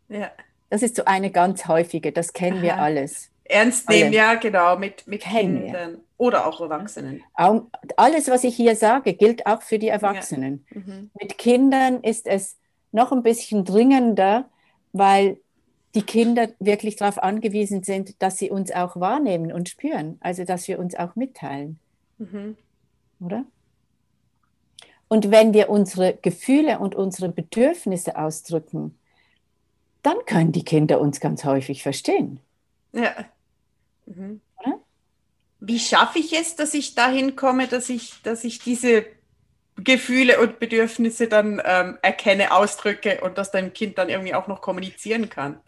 Ja. 0.07 0.31
Das 0.69 0.83
ist 0.83 0.95
so 0.95 1.05
eine 1.05 1.31
ganz 1.31 1.67
häufige, 1.67 2.11
das 2.11 2.33
kennen 2.33 2.57
Aha. 2.57 2.63
wir 2.63 2.77
alles. 2.77 3.31
Ernst 3.45 3.89
nehmen, 3.89 4.09
Alle. 4.09 4.15
ja, 4.15 4.35
genau, 4.35 4.77
mit, 4.77 5.07
mit 5.07 5.21
Kindern 5.21 5.97
oder 6.17 6.45
auch 6.45 6.61
Erwachsenen. 6.61 7.23
Alles, 7.97 8.27
was 8.29 8.43
ich 8.43 8.55
hier 8.55 8.75
sage, 8.75 9.15
gilt 9.15 9.47
auch 9.47 9.63
für 9.63 9.79
die 9.79 9.87
Erwachsenen. 9.87 10.65
Ja. 10.69 10.81
Mhm. 10.81 11.11
Mit 11.19 11.37
Kindern 11.39 12.03
ist 12.03 12.27
es 12.27 12.57
noch 12.91 13.11
ein 13.11 13.23
bisschen 13.23 13.65
dringender, 13.65 14.49
weil 14.91 15.39
die 15.95 16.03
Kinder 16.03 16.49
wirklich 16.59 16.95
darauf 16.97 17.17
angewiesen 17.21 17.83
sind, 17.83 18.21
dass 18.21 18.37
sie 18.37 18.49
uns 18.49 18.71
auch 18.71 18.99
wahrnehmen 18.99 19.51
und 19.51 19.69
spüren, 19.69 20.17
also 20.21 20.43
dass 20.43 20.67
wir 20.67 20.79
uns 20.79 20.95
auch 20.95 21.15
mitteilen. 21.15 21.79
Mhm. 22.17 22.57
Oder? 23.19 23.45
Und 25.07 25.31
wenn 25.31 25.53
wir 25.53 25.69
unsere 25.69 26.13
Gefühle 26.21 26.79
und 26.79 26.93
unsere 26.93 27.29
Bedürfnisse 27.29 28.17
ausdrücken, 28.17 28.97
dann 30.03 30.17
können 30.25 30.51
die 30.51 30.63
Kinder 30.63 31.01
uns 31.01 31.19
ganz 31.19 31.43
häufig 31.43 31.81
verstehen. 31.81 32.39
Ja. 32.93 33.25
Mhm. 34.05 34.41
Wie 35.61 35.79
schaffe 35.79 36.19
ich 36.19 36.33
es, 36.33 36.55
dass 36.55 36.73
ich 36.73 36.95
dahin 36.95 37.35
komme, 37.35 37.67
dass 37.67 37.89
ich, 37.89 38.21
dass 38.23 38.45
ich 38.45 38.59
diese 38.59 39.05
Gefühle 39.75 40.39
und 40.39 40.59
Bedürfnisse 40.59 41.27
dann 41.27 41.61
ähm, 41.65 41.97
erkenne, 42.01 42.53
ausdrücke 42.53 43.19
und 43.21 43.37
das 43.37 43.51
dein 43.51 43.73
Kind 43.73 43.97
dann 43.97 44.07
irgendwie 44.09 44.33
auch 44.33 44.47
noch 44.47 44.61
kommunizieren 44.61 45.29
kann? 45.29 45.59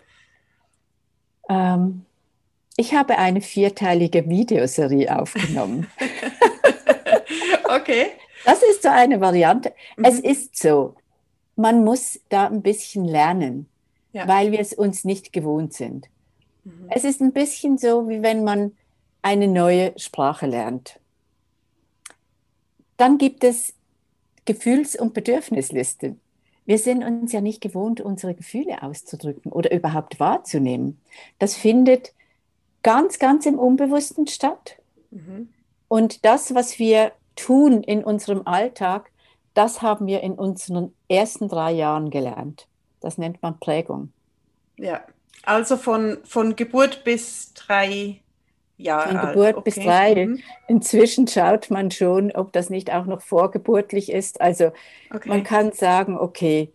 Ähm, 1.51 2.05
ich 2.77 2.93
habe 2.93 3.17
eine 3.17 3.41
vierteilige 3.41 4.27
Videoserie 4.29 5.15
aufgenommen. 5.15 5.88
okay. 7.65 8.08
Das 8.46 8.63
ist 8.63 8.84
so 8.84 8.89
eine 8.89 9.22
Variante. 9.22 9.74
Mhm. 9.98 10.05
Es 10.05 10.20
ist 10.20 10.58
so, 10.58 10.96
man 11.55 11.84
muss 11.84 12.20
da 12.29 12.48
ein 12.48 12.62
bisschen 12.62 13.05
lernen 13.05 13.67
ja. 14.13 14.27
weil 14.27 14.51
wir 14.51 14.60
es 14.60 14.74
uns 14.74 15.03
nicht 15.03 15.34
gewohnt 15.34 15.74
sind. 15.74 16.08
Mhm. 16.63 16.88
Es 16.89 17.03
ist 17.03 17.22
ein 17.22 17.34
bisschen 17.34 17.77
so, 17.77 18.08
wie 18.10 18.22
wenn 18.22 18.43
man 18.43 18.77
eine 19.22 19.48
neue 19.48 19.98
Sprache 19.98 20.48
lernt. 20.48 21.00
Dann 22.98 23.17
gibt 23.17 23.43
es 23.43 23.74
Gefühls- 24.46 24.96
und 24.96 25.13
Bedürfnislisten. 25.13 26.20
Wir 26.72 26.78
sind 26.78 27.04
uns 27.04 27.34
ja 27.34 27.42
nicht 27.42 27.60
gewohnt, 27.60 28.00
unsere 28.00 28.34
Gefühle 28.34 28.82
auszudrücken 28.82 29.51
oder 29.51 29.74
überhaupt 29.74 30.22
wahrzunehmen. 30.22 31.01
Das 31.38 31.58
findet 31.58 32.13
ganz, 32.82 33.20
ganz 33.20 33.46
im 33.46 33.60
Unbewussten 33.60 34.25
statt. 34.25 34.78
Mhm. 35.10 35.50
Und 35.90 36.24
das, 36.24 36.56
was 36.56 36.80
wir 36.80 37.12
tun 37.36 37.84
in 37.84 38.06
unserem 38.06 38.48
Alltag, 38.48 39.12
das 39.54 39.82
haben 39.82 40.08
wir 40.08 40.22
in 40.22 40.36
unseren 40.36 40.94
ersten 41.10 41.50
drei 41.50 41.74
Jahren 41.74 42.10
gelernt. 42.10 42.70
Das 43.01 43.18
nennt 43.18 43.42
man 43.42 43.60
Prägung. 43.60 44.13
Ja, 44.78 45.01
also 45.44 45.75
von, 45.75 46.20
von 46.24 46.56
Geburt 46.56 47.04
bis 47.04 47.54
drei 47.54 48.21
Jahre. 48.84 49.18
Von 49.18 49.30
Geburt 49.30 49.58
okay. 49.58 49.62
bis 49.64 49.76
drei. 49.76 50.26
Mhm. 50.26 50.40
Inzwischen 50.68 51.28
schaut 51.28 51.70
man 51.70 51.92
schon, 51.92 52.32
ob 52.32 52.52
das 52.54 52.70
nicht 52.70 52.92
auch 52.94 53.06
noch 53.06 53.22
vorgeburtlich 53.22 54.12
ist. 54.12 54.42
Also 54.42 54.72
okay. 55.14 55.30
man 55.30 55.44
kann 55.44 55.72
sagen, 55.72 56.18
okay, 56.18 56.72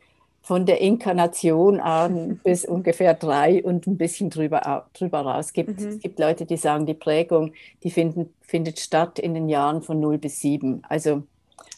von 0.47 0.65
der 0.65 0.81
Inkarnation 0.81 1.81
an 1.81 2.37
bis 2.45 2.65
ungefähr 2.65 3.15
drei 3.15 3.65
und 3.65 3.89
ein 3.89 3.97
bisschen 3.97 4.31
drüber, 4.31 4.87
drüber 4.93 5.23
raus. 5.23 5.47
Es 5.47 5.53
gibt, 5.53 5.81
mhm. 5.81 5.89
es 5.89 5.99
gibt 5.99 6.21
Leute, 6.21 6.47
die 6.47 6.57
sagen, 6.57 6.87
die 6.87 6.95
Prägung, 6.95 7.53
die 7.83 7.91
finden, 7.91 8.33
findet 8.43 8.79
statt 8.79 9.19
in 9.19 9.35
den 9.35 9.49
Jahren 9.49 9.83
von 9.83 9.99
0 9.99 10.19
bis 10.19 10.41
7. 10.41 10.83
Also, 10.89 11.25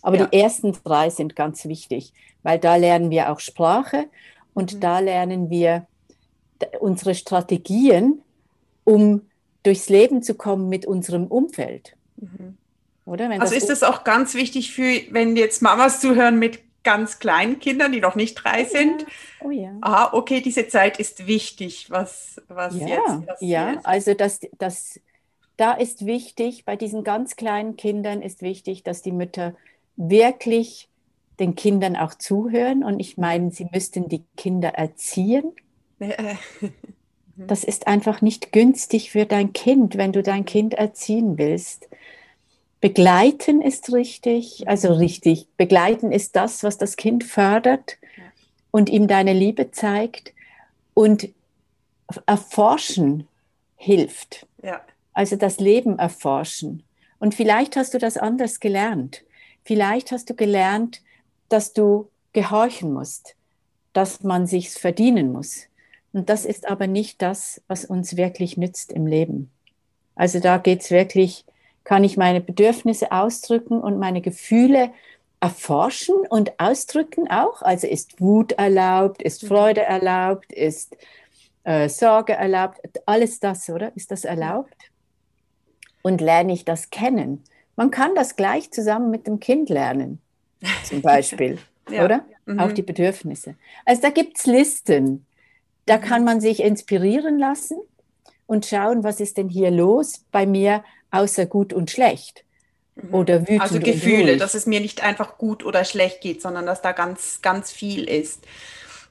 aber 0.02 0.18
ja. 0.18 0.26
die 0.26 0.38
ersten 0.38 0.76
drei 0.84 1.08
sind 1.08 1.34
ganz 1.34 1.64
wichtig, 1.64 2.12
weil 2.42 2.58
da 2.58 2.76
lernen 2.76 3.08
wir 3.10 3.32
auch 3.32 3.40
Sprache 3.40 4.04
und 4.52 4.74
mhm. 4.74 4.80
da 4.80 4.98
lernen 4.98 5.48
wir 5.48 5.86
unsere 6.80 7.14
Strategien, 7.14 8.20
um 8.84 9.22
durchs 9.62 9.88
Leben 9.88 10.22
zu 10.22 10.34
kommen 10.34 10.68
mit 10.68 10.86
unserem 10.86 11.26
Umfeld. 11.26 11.96
Mhm. 12.16 12.56
Oder? 13.04 13.30
Wenn 13.30 13.40
also 13.40 13.54
ist 13.54 13.70
das 13.70 13.82
auch 13.82 14.04
ganz 14.04 14.34
wichtig 14.34 14.72
für, 14.72 15.00
wenn 15.10 15.36
jetzt 15.36 15.62
Mamas 15.62 16.00
zuhören 16.00 16.38
mit 16.38 16.60
ganz 16.84 17.18
kleinen 17.18 17.58
Kindern, 17.58 17.92
die 17.92 18.00
noch 18.00 18.14
nicht 18.14 18.34
drei 18.34 18.64
oh 18.64 18.68
sind. 18.68 19.02
Ja. 19.02 19.08
Oh 19.44 19.50
ja. 19.50 19.72
Ah, 19.80 20.10
okay, 20.12 20.40
diese 20.40 20.68
Zeit 20.68 20.98
ist 20.98 21.26
wichtig, 21.26 21.90
was, 21.90 22.40
was 22.48 22.78
ja, 22.78 22.86
jetzt 22.86 23.26
passiert. 23.26 23.40
Ja, 23.40 23.80
also 23.82 24.14
das, 24.14 24.40
das, 24.58 25.00
da 25.56 25.72
ist 25.72 26.06
wichtig, 26.06 26.64
bei 26.64 26.76
diesen 26.76 27.04
ganz 27.04 27.36
kleinen 27.36 27.76
Kindern 27.76 28.22
ist 28.22 28.42
wichtig, 28.42 28.84
dass 28.84 29.02
die 29.02 29.12
Mütter 29.12 29.54
wirklich 29.96 30.88
den 31.38 31.54
Kindern 31.54 31.96
auch 31.96 32.14
zuhören. 32.14 32.84
Und 32.84 33.00
ich 33.00 33.16
meine, 33.16 33.50
sie 33.50 33.68
müssten 33.72 34.08
die 34.08 34.24
Kinder 34.36 34.70
erziehen. 34.70 35.52
Das 37.46 37.64
ist 37.64 37.86
einfach 37.86 38.20
nicht 38.20 38.52
günstig 38.52 39.10
für 39.10 39.24
dein 39.24 39.52
Kind, 39.52 39.96
wenn 39.96 40.12
du 40.12 40.22
dein 40.22 40.44
Kind 40.44 40.74
erziehen 40.74 41.38
willst. 41.38 41.88
Begleiten 42.80 43.62
ist 43.62 43.92
richtig, 43.92 44.68
also 44.68 44.92
richtig. 44.92 45.46
Begleiten 45.56 46.12
ist 46.12 46.36
das, 46.36 46.62
was 46.62 46.78
das 46.78 46.96
Kind 46.96 47.24
fördert 47.24 47.98
und 48.70 48.88
ihm 48.88 49.06
deine 49.08 49.32
Liebe 49.32 49.70
zeigt. 49.70 50.32
Und 50.94 51.28
erforschen 52.26 53.28
hilft. 53.76 54.46
Ja. 54.62 54.80
Also 55.12 55.36
das 55.36 55.58
Leben 55.58 55.98
erforschen. 55.98 56.82
Und 57.18 57.34
vielleicht 57.34 57.76
hast 57.76 57.94
du 57.94 57.98
das 57.98 58.16
anders 58.16 58.60
gelernt. 58.60 59.22
Vielleicht 59.64 60.12
hast 60.12 60.30
du 60.30 60.34
gelernt, 60.34 61.02
dass 61.48 61.72
du 61.72 62.08
gehorchen 62.32 62.92
musst, 62.92 63.34
dass 63.92 64.22
man 64.22 64.46
sich's 64.46 64.78
verdienen 64.78 65.32
muss. 65.32 65.66
Und 66.18 66.28
das 66.28 66.44
ist 66.44 66.68
aber 66.68 66.88
nicht 66.88 67.22
das, 67.22 67.62
was 67.68 67.84
uns 67.84 68.16
wirklich 68.16 68.56
nützt 68.56 68.90
im 68.90 69.06
Leben. 69.06 69.52
Also 70.16 70.40
da 70.40 70.58
geht's 70.58 70.90
wirklich, 70.90 71.44
kann 71.84 72.02
ich 72.02 72.16
meine 72.16 72.40
Bedürfnisse 72.40 73.12
ausdrücken 73.12 73.80
und 73.80 74.00
meine 74.00 74.20
Gefühle 74.20 74.90
erforschen 75.38 76.16
und 76.28 76.58
ausdrücken 76.58 77.30
auch. 77.30 77.62
Also 77.62 77.86
ist 77.86 78.20
Wut 78.20 78.50
erlaubt, 78.50 79.22
ist 79.22 79.44
mhm. 79.44 79.46
Freude 79.46 79.82
erlaubt, 79.82 80.52
ist 80.52 80.96
äh, 81.62 81.88
Sorge 81.88 82.32
erlaubt, 82.32 82.80
alles 83.06 83.38
das, 83.38 83.70
oder? 83.70 83.96
Ist 83.96 84.10
das 84.10 84.24
erlaubt? 84.24 84.74
Und 86.02 86.20
lerne 86.20 86.52
ich 86.52 86.64
das 86.64 86.90
kennen? 86.90 87.44
Man 87.76 87.92
kann 87.92 88.16
das 88.16 88.34
gleich 88.34 88.72
zusammen 88.72 89.12
mit 89.12 89.28
dem 89.28 89.38
Kind 89.38 89.68
lernen 89.68 90.20
zum 90.82 91.00
Beispiel, 91.00 91.58
ja. 91.88 92.04
oder? 92.04 92.24
Mhm. 92.44 92.58
Auch 92.58 92.72
die 92.72 92.82
Bedürfnisse. 92.82 93.54
Also 93.84 94.02
da 94.02 94.10
gibt 94.10 94.36
es 94.36 94.46
Listen. 94.46 95.24
Da 95.88 95.96
mhm. 95.96 96.02
kann 96.02 96.24
man 96.24 96.40
sich 96.40 96.60
inspirieren 96.60 97.38
lassen 97.38 97.78
und 98.46 98.66
schauen, 98.66 99.04
was 99.04 99.20
ist 99.20 99.36
denn 99.36 99.48
hier 99.48 99.70
los 99.70 100.24
bei 100.30 100.46
mir 100.46 100.84
außer 101.10 101.46
gut 101.46 101.72
und 101.72 101.90
schlecht. 101.90 102.44
Mhm. 102.96 103.14
Oder 103.14 103.40
wütend 103.42 103.62
Also 103.62 103.80
Gefühle, 103.80 104.36
dass 104.36 104.54
es 104.54 104.66
mir 104.66 104.80
nicht 104.80 105.02
einfach 105.02 105.38
gut 105.38 105.64
oder 105.64 105.84
schlecht 105.84 106.20
geht, 106.20 106.42
sondern 106.42 106.66
dass 106.66 106.82
da 106.82 106.92
ganz, 106.92 107.40
ganz 107.42 107.70
viel 107.70 108.04
ist. 108.04 108.44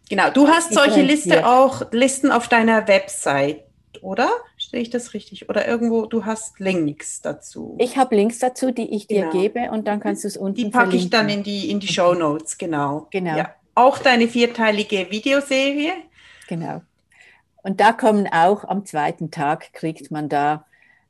Genau, 0.10 0.30
du 0.30 0.48
hast 0.48 0.74
solche 0.74 1.02
Liste 1.02 1.46
auch, 1.46 1.92
Listen 1.92 2.32
auf 2.32 2.48
deiner 2.48 2.88
Website, 2.88 3.64
oder? 4.02 4.30
Sehe 4.58 4.80
ich 4.80 4.90
das 4.90 5.14
richtig? 5.14 5.50
Oder 5.50 5.68
irgendwo, 5.68 6.06
du 6.06 6.26
hast 6.26 6.60
Links 6.60 7.22
dazu. 7.22 7.76
Ich 7.80 7.98
habe 7.98 8.16
Links 8.16 8.40
dazu, 8.40 8.72
die 8.72 8.96
ich 8.96 9.08
dir 9.08 9.30
genau. 9.30 9.32
gebe 9.32 9.72
und 9.72 9.88
dann 9.88 10.00
kannst 10.00 10.24
du 10.24 10.30
es 10.30 10.38
unten 10.38 10.56
Die 10.56 10.66
packe 10.66 10.92
verlinken. 10.92 11.06
ich 11.06 11.10
dann 11.10 11.30
in 11.30 11.44
die, 11.44 11.70
in 11.70 11.80
die 11.80 11.88
Show 11.88 12.14
Notes, 12.14 12.58
genau. 12.58 13.08
Genau. 13.12 13.36
Ja. 13.36 13.54
Auch 13.76 14.00
deine 14.00 14.28
vierteilige 14.28 15.12
Videoserie. 15.12 15.94
Genau. 16.48 16.82
Und 17.64 17.80
da 17.80 17.92
kommen 17.92 18.28
auch 18.28 18.64
am 18.64 18.86
zweiten 18.86 19.30
Tag, 19.32 19.74
kriegt 19.74 20.12
man 20.12 20.30
da 20.30 20.66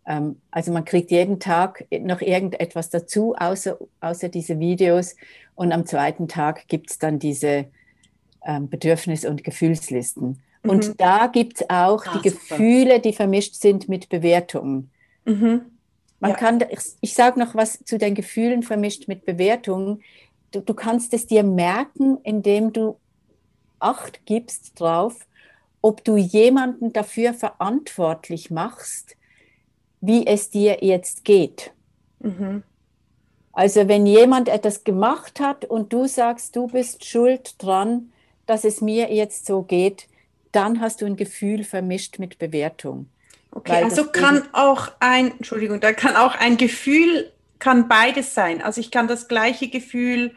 Ähm, 0.07 0.37
also 0.51 0.71
man 0.71 0.85
kriegt 0.85 1.11
jeden 1.11 1.39
Tag 1.39 1.85
noch 1.91 2.21
irgendetwas 2.21 2.89
dazu, 2.89 3.35
außer, 3.35 3.77
außer 3.99 4.29
diese 4.29 4.57
Videos. 4.57 5.15
Und 5.53 5.73
am 5.73 5.85
zweiten 5.85 6.27
Tag 6.27 6.67
gibt 6.69 6.91
es 6.91 6.97
dann 6.97 7.19
diese 7.19 7.65
ähm, 8.45 8.69
Bedürfnis- 8.69 9.25
und 9.25 9.43
Gefühlslisten. 9.43 10.41
Mhm. 10.63 10.69
Und 10.69 11.01
da 11.01 11.27
gibt 11.27 11.59
es 11.59 11.69
auch 11.69 12.05
ah, 12.05 12.21
die 12.23 12.29
super. 12.29 12.41
Gefühle, 12.41 12.99
die 13.01 13.13
vermischt 13.13 13.55
sind 13.55 13.89
mit 13.89 14.07
Bewertungen. 14.07 14.89
Mhm. 15.25 15.61
Man 16.19 16.31
ja. 16.31 16.37
kann, 16.37 16.63
ich, 16.69 16.79
ich 17.01 17.13
sage 17.13 17.37
noch 17.37 17.53
was 17.53 17.83
zu 17.83 17.97
den 17.97 18.15
Gefühlen 18.15 18.63
vermischt 18.63 19.07
mit 19.07 19.25
Bewertungen. 19.25 20.01
Du, 20.51 20.61
du 20.61 20.73
kannst 20.73 21.13
es 21.13 21.27
dir 21.27 21.43
merken, 21.43 22.17
indem 22.23 22.71
du 22.71 22.97
Acht 23.79 24.25
gibst 24.25 24.79
drauf, 24.79 25.27
ob 25.81 26.03
du 26.03 26.17
jemanden 26.17 26.93
dafür 26.93 27.33
verantwortlich 27.33 28.51
machst, 28.51 29.15
wie 30.01 30.25
es 30.27 30.49
dir 30.49 30.79
jetzt 30.81 31.25
geht. 31.25 31.71
Mhm. 32.19 32.63
Also 33.53 33.87
wenn 33.87 34.05
jemand 34.05 34.49
etwas 34.49 34.83
gemacht 34.83 35.39
hat 35.39 35.65
und 35.65 35.91
du 35.91 36.07
sagst, 36.07 36.55
du 36.55 36.67
bist 36.67 37.05
schuld 37.05 37.55
dran, 37.57 38.11
dass 38.45 38.63
es 38.63 38.81
mir 38.81 39.11
jetzt 39.13 39.45
so 39.45 39.63
geht, 39.63 40.07
dann 40.51 40.79
hast 40.79 41.01
du 41.01 41.05
ein 41.05 41.15
Gefühl 41.15 41.63
vermischt 41.63 42.19
mit 42.19 42.37
Bewertung. 42.37 43.09
Okay, 43.51 43.83
also 43.83 44.05
kann 44.05 44.47
auch 44.53 44.91
ein, 44.99 45.31
Entschuldigung, 45.31 45.79
da 45.79 45.93
kann 45.93 46.15
auch 46.15 46.35
ein 46.35 46.57
Gefühl, 46.57 47.31
kann 47.59 47.87
beides 47.87 48.33
sein. 48.33 48.61
Also 48.61 48.79
ich 48.79 48.91
kann 48.91 49.07
das 49.07 49.27
gleiche 49.27 49.69
Gefühl 49.69 50.35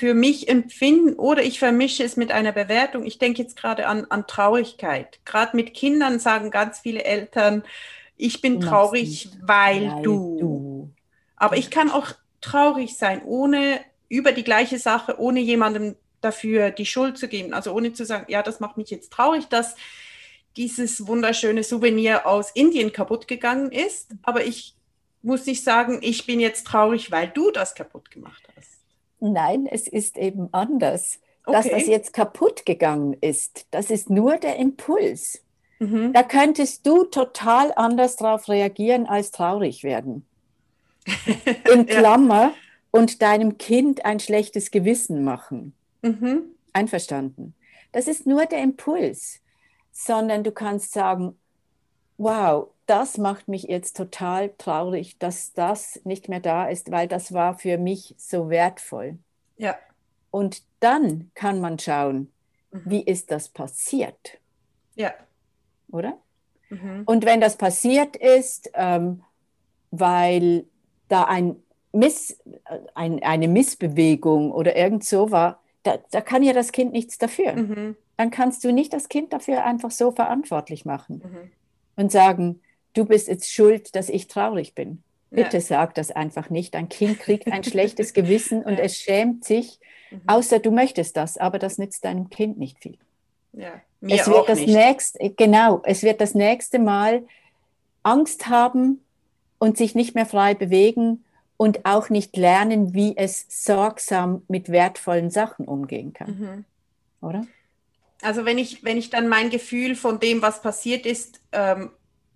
für 0.00 0.14
mich 0.14 0.48
empfinden 0.48 1.12
oder 1.12 1.42
ich 1.42 1.58
vermische 1.58 2.02
es 2.02 2.16
mit 2.16 2.32
einer 2.32 2.52
Bewertung. 2.52 3.04
Ich 3.04 3.18
denke 3.18 3.42
jetzt 3.42 3.54
gerade 3.54 3.86
an, 3.86 4.06
an 4.08 4.26
Traurigkeit. 4.26 5.20
Gerade 5.26 5.54
mit 5.54 5.74
Kindern 5.74 6.18
sagen 6.18 6.50
ganz 6.50 6.78
viele 6.78 7.04
Eltern, 7.04 7.64
ich 8.16 8.40
bin 8.40 8.62
traurig, 8.62 9.28
weil, 9.42 9.90
weil 9.90 10.02
du. 10.02 10.38
du. 10.40 10.90
Aber 11.36 11.58
ich 11.58 11.70
kann 11.70 11.90
auch 11.90 12.12
traurig 12.40 12.96
sein, 12.96 13.20
ohne 13.26 13.78
über 14.08 14.32
die 14.32 14.42
gleiche 14.42 14.78
Sache, 14.78 15.20
ohne 15.20 15.40
jemandem 15.40 15.96
dafür 16.22 16.70
die 16.70 16.86
Schuld 16.86 17.18
zu 17.18 17.28
geben. 17.28 17.52
Also 17.52 17.74
ohne 17.74 17.92
zu 17.92 18.06
sagen, 18.06 18.24
ja, 18.28 18.42
das 18.42 18.58
macht 18.58 18.78
mich 18.78 18.88
jetzt 18.88 19.12
traurig, 19.12 19.48
dass 19.48 19.76
dieses 20.56 21.06
wunderschöne 21.06 21.62
Souvenir 21.62 22.26
aus 22.26 22.52
Indien 22.52 22.94
kaputt 22.94 23.28
gegangen 23.28 23.70
ist. 23.70 24.12
Aber 24.22 24.46
ich 24.46 24.74
muss 25.20 25.44
nicht 25.44 25.62
sagen, 25.62 25.98
ich 26.00 26.24
bin 26.24 26.40
jetzt 26.40 26.66
traurig, 26.66 27.10
weil 27.10 27.28
du 27.28 27.50
das 27.50 27.74
kaputt 27.74 28.10
gemacht 28.10 28.42
hast. 28.56 28.79
Nein, 29.20 29.66
es 29.66 29.86
ist 29.86 30.16
eben 30.16 30.48
anders. 30.52 31.20
Okay. 31.44 31.56
Dass 31.56 31.68
das 31.70 31.86
jetzt 31.86 32.12
kaputt 32.12 32.66
gegangen 32.66 33.16
ist, 33.20 33.66
das 33.70 33.90
ist 33.90 34.10
nur 34.10 34.36
der 34.36 34.56
Impuls. 34.56 35.42
Mhm. 35.78 36.12
Da 36.12 36.22
könntest 36.22 36.86
du 36.86 37.04
total 37.04 37.72
anders 37.74 38.16
darauf 38.16 38.48
reagieren 38.48 39.06
als 39.06 39.30
traurig 39.30 39.82
werden. 39.82 40.26
In 41.72 41.86
Klammer 41.86 42.42
ja. 42.42 42.54
und 42.90 43.22
deinem 43.22 43.56
Kind 43.56 44.04
ein 44.04 44.20
schlechtes 44.20 44.70
Gewissen 44.70 45.24
machen. 45.24 45.74
Mhm. 46.02 46.42
Einverstanden. 46.72 47.54
Das 47.92 48.06
ist 48.06 48.26
nur 48.26 48.46
der 48.46 48.62
Impuls, 48.62 49.40
sondern 49.90 50.44
du 50.44 50.52
kannst 50.52 50.92
sagen, 50.92 51.39
wow, 52.20 52.68
das 52.84 53.16
macht 53.16 53.48
mich 53.48 53.62
jetzt 53.64 53.96
total 53.96 54.50
traurig, 54.58 55.18
dass 55.18 55.54
das 55.54 56.00
nicht 56.04 56.28
mehr 56.28 56.40
da 56.40 56.68
ist, 56.68 56.90
weil 56.90 57.08
das 57.08 57.32
war 57.32 57.56
für 57.56 57.78
mich 57.78 58.14
so 58.18 58.50
wertvoll. 58.50 59.18
Ja. 59.56 59.76
Und 60.30 60.62
dann 60.80 61.30
kann 61.34 61.60
man 61.60 61.78
schauen, 61.78 62.30
mhm. 62.72 62.82
wie 62.84 63.02
ist 63.02 63.30
das 63.30 63.48
passiert? 63.48 64.38
Ja. 64.96 65.12
Oder? 65.90 66.18
Mhm. 66.68 67.04
Und 67.06 67.24
wenn 67.24 67.40
das 67.40 67.56
passiert 67.56 68.16
ist, 68.16 68.70
ähm, 68.74 69.22
weil 69.90 70.66
da 71.08 71.24
ein 71.24 71.56
Miss, 71.92 72.38
ein, 72.94 73.22
eine 73.22 73.48
Missbewegung 73.48 74.52
oder 74.52 74.76
irgend 74.76 75.04
so 75.04 75.30
war, 75.30 75.60
da, 75.84 75.98
da 76.10 76.20
kann 76.20 76.42
ja 76.42 76.52
das 76.52 76.70
Kind 76.70 76.92
nichts 76.92 77.16
dafür. 77.16 77.54
Mhm. 77.54 77.96
Dann 78.18 78.30
kannst 78.30 78.62
du 78.62 78.72
nicht 78.72 78.92
das 78.92 79.08
Kind 79.08 79.32
dafür 79.32 79.64
einfach 79.64 79.90
so 79.90 80.10
verantwortlich 80.10 80.84
machen 80.84 81.22
mhm. 81.24 81.50
Und 82.00 82.10
sagen, 82.10 82.60
du 82.94 83.04
bist 83.04 83.28
jetzt 83.28 83.52
schuld, 83.52 83.94
dass 83.94 84.08
ich 84.08 84.26
traurig 84.26 84.74
bin. 84.74 85.02
Bitte 85.28 85.58
ja. 85.58 85.60
sag 85.60 85.94
das 85.94 86.10
einfach 86.10 86.48
nicht. 86.48 86.74
Ein 86.74 86.88
Kind 86.88 87.20
kriegt 87.20 87.46
ein 87.52 87.62
schlechtes 87.62 88.14
Gewissen 88.14 88.62
und 88.64 88.78
ja. 88.78 88.84
es 88.84 88.96
schämt 88.96 89.44
sich, 89.44 89.78
mhm. 90.10 90.22
außer 90.26 90.58
du 90.58 90.70
möchtest 90.70 91.16
das, 91.16 91.36
aber 91.36 91.58
das 91.58 91.76
nützt 91.76 92.04
deinem 92.04 92.30
Kind 92.30 92.58
nicht 92.58 92.78
viel. 92.80 92.96
Ja, 93.52 93.80
mir 94.00 94.18
es 94.18 94.26
wird 94.26 94.36
auch 94.38 94.46
das 94.46 94.60
nicht. 94.60 94.74
nächste, 94.74 95.30
genau, 95.30 95.82
es 95.84 96.02
wird 96.02 96.20
das 96.20 96.34
nächste 96.34 96.78
Mal 96.78 97.22
Angst 98.02 98.48
haben 98.48 99.04
und 99.58 99.76
sich 99.76 99.94
nicht 99.94 100.14
mehr 100.14 100.26
frei 100.26 100.54
bewegen 100.54 101.24
und 101.58 101.84
auch 101.84 102.08
nicht 102.08 102.36
lernen, 102.36 102.94
wie 102.94 103.14
es 103.16 103.44
sorgsam 103.50 104.42
mit 104.48 104.70
wertvollen 104.70 105.30
Sachen 105.30 105.66
umgehen 105.66 106.14
kann. 106.14 106.64
Mhm. 107.20 107.28
Oder? 107.28 107.46
Also 108.22 108.44
wenn 108.44 108.58
ich, 108.58 108.84
wenn 108.84 108.98
ich 108.98 109.10
dann 109.10 109.28
mein 109.28 109.50
Gefühl 109.50 109.94
von 109.94 110.20
dem, 110.20 110.42
was 110.42 110.62
passiert 110.62 111.06
ist, 111.06 111.40
ähm, 111.52 111.90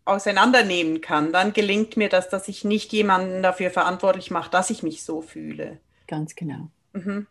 auseinandernehmen 0.04 1.00
kann, 1.00 1.32
dann 1.32 1.52
gelingt 1.52 1.96
mir 1.96 2.08
das, 2.08 2.28
dass 2.28 2.48
ich 2.48 2.64
nicht 2.64 2.92
jemanden 2.92 3.42
dafür 3.42 3.70
verantwortlich 3.70 4.30
mache, 4.30 4.50
dass 4.50 4.70
ich 4.70 4.82
mich 4.82 5.02
so 5.02 5.22
fühle. 5.22 5.78
Ganz 6.06 6.34
genau. 6.34 6.68
Mhm. 6.92 7.26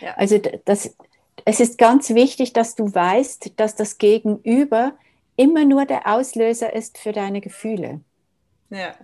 Ja. 0.00 0.14
Also 0.14 0.38
das, 0.64 0.96
es 1.44 1.60
ist 1.60 1.78
ganz 1.78 2.10
wichtig, 2.10 2.52
dass 2.52 2.74
du 2.74 2.94
weißt, 2.94 3.58
dass 3.58 3.74
das 3.74 3.98
Gegenüber 3.98 4.94
immer 5.36 5.64
nur 5.64 5.84
der 5.84 6.06
Auslöser 6.06 6.72
ist 6.72 6.98
für 6.98 7.12
deine 7.12 7.40
Gefühle. 7.40 8.00
Ja. 8.70 8.94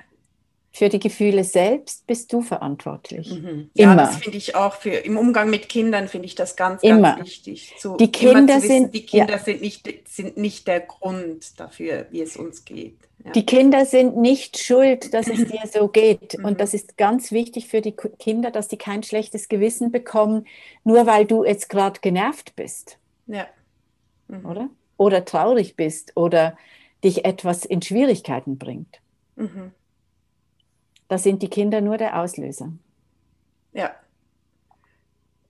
Für 0.78 0.88
die 0.88 1.00
Gefühle 1.00 1.42
selbst 1.42 2.06
bist 2.06 2.32
du 2.32 2.40
verantwortlich. 2.40 3.32
Mhm. 3.32 3.68
Ja, 3.74 3.94
immer. 3.94 3.96
das 3.96 4.18
finde 4.18 4.38
ich 4.38 4.54
auch 4.54 4.74
für 4.74 4.90
im 4.90 5.16
Umgang 5.16 5.50
mit 5.50 5.68
Kindern 5.68 6.06
finde 6.06 6.26
ich 6.26 6.36
das 6.36 6.54
ganz, 6.54 6.84
immer. 6.84 7.16
ganz 7.16 7.26
wichtig. 7.26 7.74
Zu, 7.78 7.96
die 7.96 8.12
Kinder 8.12 8.58
wissen, 8.58 8.68
sind 8.68 8.94
die 8.94 9.04
Kinder 9.04 9.32
ja. 9.32 9.38
sind, 9.40 9.60
nicht, 9.60 10.08
sind 10.08 10.36
nicht 10.36 10.68
der 10.68 10.78
Grund 10.78 11.58
dafür, 11.58 12.06
wie 12.12 12.22
es 12.22 12.36
uns 12.36 12.64
geht. 12.64 12.96
Ja. 13.24 13.32
Die 13.32 13.44
Kinder 13.44 13.86
sind 13.86 14.18
nicht 14.18 14.56
schuld, 14.56 15.12
dass 15.12 15.26
es 15.26 15.48
dir 15.48 15.62
so 15.66 15.88
geht. 15.88 16.18
Mhm. 16.38 16.44
Und 16.44 16.60
das 16.60 16.74
ist 16.74 16.96
ganz 16.96 17.32
wichtig 17.32 17.66
für 17.66 17.80
die 17.80 17.90
Kinder, 17.92 18.52
dass 18.52 18.68
die 18.68 18.76
kein 18.76 19.02
schlechtes 19.02 19.48
Gewissen 19.48 19.90
bekommen, 19.90 20.46
nur 20.84 21.06
weil 21.06 21.24
du 21.24 21.44
jetzt 21.44 21.70
gerade 21.70 21.98
genervt 22.00 22.54
bist. 22.54 22.98
Ja. 23.26 23.48
Mhm. 24.28 24.46
Oder? 24.46 24.70
Oder 24.96 25.24
traurig 25.24 25.74
bist 25.74 26.12
oder 26.14 26.56
dich 27.02 27.24
etwas 27.24 27.64
in 27.64 27.82
Schwierigkeiten 27.82 28.58
bringt. 28.58 29.00
Mhm. 29.34 29.72
Da 31.09 31.18
sind 31.18 31.42
die 31.42 31.49
Kinder 31.49 31.81
nur 31.81 31.97
der 31.97 32.18
Auslöser. 32.18 32.73
Ja. 33.73 33.90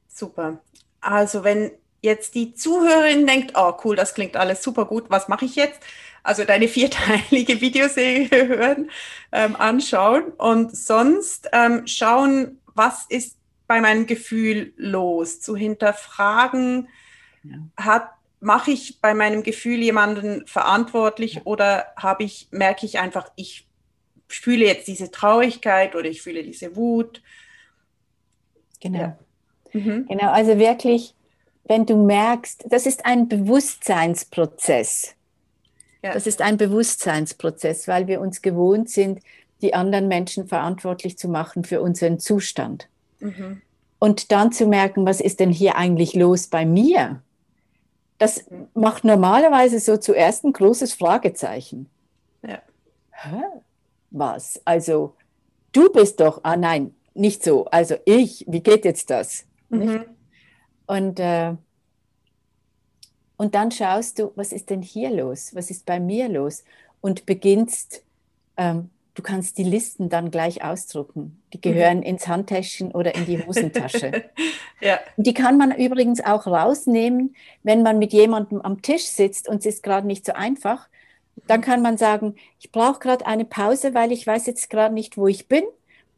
Super. 0.09 0.61
Also 1.01 1.45
wenn 1.45 1.71
jetzt 2.01 2.35
die 2.35 2.55
Zuhörerin 2.55 3.27
denkt, 3.27 3.53
oh 3.57 3.75
cool, 3.85 3.97
das 3.97 4.15
klingt 4.15 4.37
alles 4.37 4.63
super 4.63 4.85
gut, 4.85 5.07
was 5.09 5.29
mache 5.29 5.45
ich 5.45 5.57
jetzt? 5.57 5.81
Also 6.23 6.45
deine 6.45 6.69
vierteilige 6.69 7.61
Videoserie 7.61 8.29
hören, 8.31 8.91
ähm, 9.33 9.57
anschauen 9.57 10.33
und 10.37 10.77
sonst 10.77 11.49
ähm, 11.53 11.87
schauen, 11.87 12.61
was 12.75 13.07
ist 13.09 13.37
bei 13.67 13.81
meinem 13.81 14.07
Gefühl 14.07 14.73
los, 14.77 15.41
zu 15.41 15.57
hinterfragen, 15.57 16.89
ja. 17.43 17.57
hat 17.77 18.11
mache 18.41 18.71
ich 18.71 19.01
bei 19.01 19.15
meinem 19.15 19.43
Gefühl 19.43 19.79
jemanden 19.81 20.47
verantwortlich 20.47 21.35
ja. 21.35 21.41
oder 21.45 21.87
habe 21.97 22.23
ich 22.23 22.49
merke 22.53 22.87
ich 22.87 23.01
einfach, 23.01 23.31
ich 23.35 23.67
ich 23.67 23.68
fühle 24.29 24.67
jetzt 24.67 24.89
diese 24.89 25.11
Traurigkeit 25.11 25.95
oder 25.95 26.07
ich 26.09 26.23
fühle 26.23 26.43
diese 26.43 26.77
Wut. 26.77 27.23
Genau. 28.81 28.99
Ja. 28.99 29.19
Mhm. 29.73 30.07
Genau, 30.09 30.31
also 30.31 30.59
wirklich, 30.59 31.15
wenn 31.65 31.87
du 31.87 31.97
merkst, 31.97 32.67
das 32.69 32.87
ist 32.87 33.05
ein 33.05 33.29
Bewusstseinsprozess. 33.29 35.15
Ja. 36.03 36.15
Das 36.15 36.27
ist 36.27 36.41
ein 36.41 36.57
Bewusstseinsprozess, 36.57 37.89
weil 37.89 38.07
wir 38.07 38.21
uns 38.21 38.41
gewohnt 38.43 38.89
sind, 38.89 39.21
die 39.63 39.75
anderen 39.75 40.09
Menschen 40.09 40.47
verantwortlich 40.47 41.19
zu 41.19 41.29
machen 41.29 41.65
für 41.65 41.81
unseren 41.81 42.21
Zustand. 42.21 42.89
Mhm. 43.19 43.61
Und 43.99 44.31
dann 44.31 44.53
zu 44.53 44.67
merken, 44.67 45.07
was 45.07 45.21
ist 45.21 45.41
denn 45.41 45.51
hier 45.51 45.77
eigentlich 45.77 46.15
los 46.15 46.47
bei 46.47 46.65
mir? 46.65 47.21
Das 48.19 48.45
macht 48.75 49.05
normalerweise 49.05 49.81
so 49.81 49.97
zuerst 49.97 50.45
ein 50.45 50.53
großes 50.53 50.95
Fragezeichen. 50.95 51.89
Ja. 52.43 52.63
Was? 54.11 54.61
Also 54.65 55.15
du 55.73 55.91
bist 55.91 56.21
doch, 56.21 56.41
ah 56.43 56.57
nein, 56.57 56.95
nicht 57.15 57.43
so. 57.43 57.67
Also 57.67 57.97
ich, 58.05 58.45
wie 58.49 58.61
geht 58.61 58.85
jetzt 58.85 59.11
das? 59.11 59.45
Mhm. 59.69 60.05
Und, 60.87 61.21
äh, 61.21 61.55
und 63.37 63.55
dann 63.55 63.71
schaust 63.71 64.19
du, 64.19 64.33
was 64.35 64.53
ist 64.53 64.71
denn 64.71 64.83
hier 64.83 65.11
los? 65.11 65.55
Was 65.55 65.71
ist 65.71 65.85
bei 65.87 66.01
mir 66.01 66.29
los? 66.29 66.65
Und 67.01 67.27
beginnst, 67.27 68.03
ähm, 68.57 68.91
du 69.15 69.23
kannst 69.23 69.59
die 69.59 69.65
Listen 69.65 70.09
dann 70.09 70.31
gleich 70.31 70.65
ausdrucken. 70.65 71.43
Die 71.53 71.61
gehören 71.61 71.99
mhm. 71.99 72.05
ins 72.05 72.27
Handtäschchen 72.27 72.93
oder 72.93 73.15
in 73.15 73.27
die 73.27 73.45
Hosentasche. 73.45 74.25
ja. 74.81 74.99
Die 75.17 75.35
kann 75.35 75.59
man 75.59 75.73
übrigens 75.73 76.25
auch 76.25 76.47
rausnehmen, 76.47 77.35
wenn 77.63 77.83
man 77.83 77.99
mit 77.99 78.13
jemandem 78.13 78.61
am 78.61 78.81
Tisch 78.81 79.07
sitzt 79.07 79.49
und 79.49 79.59
es 79.59 79.67
ist 79.67 79.83
gerade 79.83 80.07
nicht 80.07 80.25
so 80.25 80.33
einfach 80.33 80.89
Dann 81.47 81.61
kann 81.61 81.83
man 81.83 81.97
sagen, 81.99 82.35
ich 82.59 82.73
brauche 82.73 82.99
gerade 82.99 83.27
eine 83.27 83.45
Pause, 83.45 83.95
weil 83.95 84.13
ich 84.13 84.27
weiß 84.27 84.47
jetzt 84.47 84.71
gerade 84.71 84.95
nicht, 84.95 85.17
wo 85.17 85.27
ich 85.27 85.49
bin. 85.49 85.65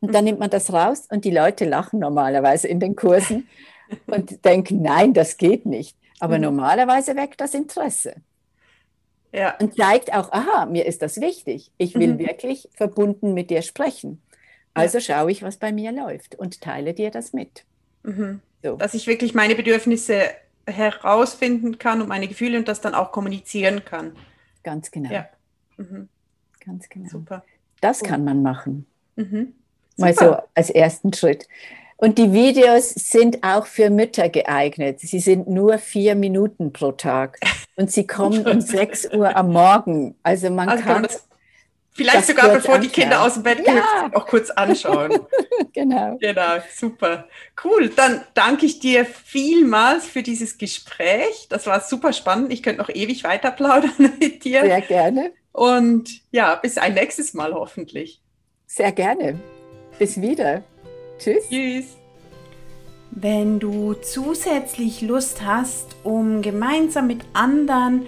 Und 0.00 0.14
dann 0.14 0.24
nimmt 0.24 0.38
man 0.38 0.48
das 0.48 0.72
raus 0.72 1.06
und 1.10 1.26
die 1.26 1.30
Leute 1.30 1.66
lachen 1.66 2.00
normalerweise 2.00 2.68
in 2.68 2.80
den 2.80 2.96
Kursen 2.96 3.48
und 4.06 4.44
denken, 4.44 4.80
nein, 4.82 5.12
das 5.12 5.36
geht 5.36 5.66
nicht. 5.66 5.96
Aber 6.20 6.36
mhm. 6.36 6.44
normalerweise 6.44 7.16
weckt 7.16 7.40
das 7.40 7.54
Interesse. 7.54 8.14
Ja. 9.32 9.56
Und 9.60 9.76
zeigt 9.76 10.12
auch, 10.12 10.32
aha, 10.32 10.66
mir 10.66 10.86
ist 10.86 11.02
das 11.02 11.20
wichtig. 11.20 11.70
Ich 11.78 11.94
will 11.94 12.14
mhm. 12.14 12.18
wirklich 12.18 12.68
verbunden 12.72 13.34
mit 13.34 13.50
dir 13.50 13.62
sprechen. 13.62 14.22
Also 14.74 14.98
ja. 14.98 15.02
schaue 15.02 15.30
ich, 15.30 15.42
was 15.42 15.56
bei 15.56 15.72
mir 15.72 15.92
läuft 15.92 16.34
und 16.34 16.60
teile 16.60 16.94
dir 16.94 17.10
das 17.10 17.32
mit. 17.32 17.64
Mhm. 18.02 18.40
So. 18.62 18.76
Dass 18.76 18.94
ich 18.94 19.06
wirklich 19.06 19.34
meine 19.34 19.54
Bedürfnisse 19.54 20.30
herausfinden 20.66 21.78
kann 21.78 22.00
und 22.00 22.08
meine 22.08 22.28
Gefühle 22.28 22.58
und 22.58 22.68
das 22.68 22.80
dann 22.80 22.94
auch 22.94 23.12
kommunizieren 23.12 23.84
kann. 23.84 24.12
Ganz 24.62 24.90
genau. 24.90 25.10
Ja. 25.10 25.28
Mhm. 25.76 26.08
Ganz 26.64 26.88
genau. 26.88 27.08
Super. 27.08 27.44
Das 27.80 28.02
kann 28.02 28.24
man 28.24 28.42
machen. 28.42 28.86
Mhm. 29.16 29.54
Mal 29.96 30.14
so 30.14 30.36
als 30.54 30.70
ersten 30.70 31.12
Schritt. 31.12 31.46
Und 31.96 32.16
die 32.16 32.32
Videos 32.32 32.90
sind 32.90 33.42
auch 33.42 33.66
für 33.66 33.90
Mütter 33.90 34.30
geeignet. 34.30 35.00
Sie 35.00 35.20
sind 35.20 35.48
nur 35.48 35.76
vier 35.76 36.14
Minuten 36.14 36.72
pro 36.72 36.92
Tag 36.92 37.38
und 37.76 37.90
sie 37.90 38.06
kommen 38.06 38.46
um 38.46 38.60
6 38.60 39.12
Uhr 39.12 39.36
am 39.36 39.52
Morgen. 39.52 40.14
Also 40.22 40.48
man 40.48 40.70
also 40.70 40.82
kann, 40.82 41.02
kann 41.02 41.10
vielleicht 42.04 42.26
sogar 42.26 42.48
bevor 42.48 42.74
anschauen. 42.74 42.80
die 42.80 42.88
Kinder 42.88 43.22
aus 43.22 43.34
dem 43.34 43.42
Bett 43.42 43.64
gehen, 43.64 43.76
ja. 43.76 44.10
auch 44.12 44.26
kurz 44.26 44.50
anschauen. 44.50 45.18
genau. 45.72 46.16
Genau, 46.20 46.58
super. 46.74 47.28
Cool. 47.62 47.88
Dann 47.90 48.22
danke 48.34 48.66
ich 48.66 48.80
dir 48.80 49.04
vielmals 49.04 50.06
für 50.06 50.22
dieses 50.22 50.58
Gespräch. 50.58 51.46
Das 51.48 51.66
war 51.66 51.80
super 51.80 52.12
spannend. 52.12 52.52
Ich 52.52 52.62
könnte 52.62 52.80
noch 52.80 52.88
ewig 52.88 53.24
weiter 53.24 53.50
plaudern 53.50 53.92
mit 54.20 54.44
dir. 54.44 54.62
Sehr 54.62 54.80
gerne. 54.80 55.32
Und 55.52 56.10
ja, 56.30 56.54
bis 56.54 56.78
ein 56.78 56.94
nächstes 56.94 57.34
Mal 57.34 57.54
hoffentlich. 57.54 58.20
Sehr 58.66 58.92
gerne. 58.92 59.38
Bis 59.98 60.20
wieder. 60.20 60.62
Tschüss. 61.18 61.48
Tschüss. 61.48 61.96
Wenn 63.10 63.58
du 63.58 63.94
zusätzlich 63.94 65.02
Lust 65.02 65.42
hast, 65.44 65.96
um 66.04 66.42
gemeinsam 66.42 67.08
mit 67.08 67.22
anderen 67.32 68.06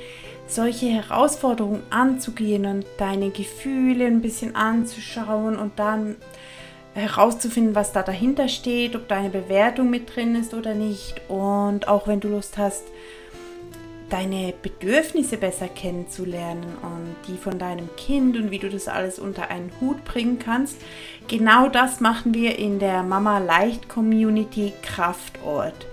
solche 0.55 0.87
Herausforderungen 0.87 1.83
anzugehen 1.91 2.67
und 2.67 2.87
deine 2.99 3.31
Gefühle 3.31 4.07
ein 4.07 4.23
bisschen 4.23 4.55
anzuschauen 4.57 5.57
und 5.57 5.79
dann 5.79 6.17
herauszufinden, 6.95 7.75
was 7.75 7.93
da 7.93 8.03
dahinter 8.03 8.49
steht, 8.49 8.95
ob 8.97 9.09
deine 9.09 9.31
Bewertung 9.31 9.89
mit 9.91 10.15
drin 10.15 10.35
ist 10.35 10.55
oder 10.55 10.75
nicht. 10.75 11.21
Und 11.29 11.89
auch 11.89 12.07
wenn 12.07 12.21
du 12.21 12.29
Lust 12.29 12.59
hast, 12.59 12.85
deine 14.13 14.53
Bedürfnisse 14.61 15.39
besser 15.39 15.69
kennenzulernen 15.69 16.77
und 16.83 17.17
die 17.27 17.39
von 17.39 17.59
deinem 17.59 17.89
Kind 17.97 18.37
und 18.37 18.51
wie 18.51 18.59
du 18.59 18.69
das 18.69 18.87
alles 18.87 19.19
unter 19.19 19.49
einen 19.49 19.73
Hut 19.81 20.05
bringen 20.05 20.39
kannst. 20.39 20.77
Genau 21.29 21.69
das 21.69 22.01
machen 22.01 22.35
wir 22.35 22.59
in 22.59 22.79
der 22.79 23.03
Mama 23.03 23.39
Leicht 23.39 23.89
Community 23.89 24.75
Kraftort. 24.83 25.87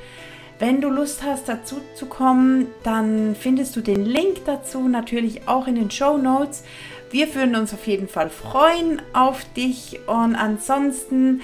Wenn 0.59 0.81
du 0.81 0.89
Lust 0.89 1.23
hast, 1.23 1.47
dazu 1.47 1.77
zu 1.95 2.05
kommen, 2.05 2.67
dann 2.83 3.33
findest 3.33 3.77
du 3.77 3.81
den 3.81 4.03
Link 4.03 4.43
dazu 4.45 4.89
natürlich 4.89 5.47
auch 5.47 5.67
in 5.67 5.75
den 5.75 5.89
Show 5.89 6.17
Notes. 6.17 6.65
Wir 7.11 7.33
würden 7.33 7.55
uns 7.55 7.73
auf 7.73 7.87
jeden 7.87 8.09
Fall 8.09 8.29
freuen 8.29 9.01
auf 9.13 9.45
dich 9.53 10.01
und 10.05 10.35
ansonsten 10.35 11.41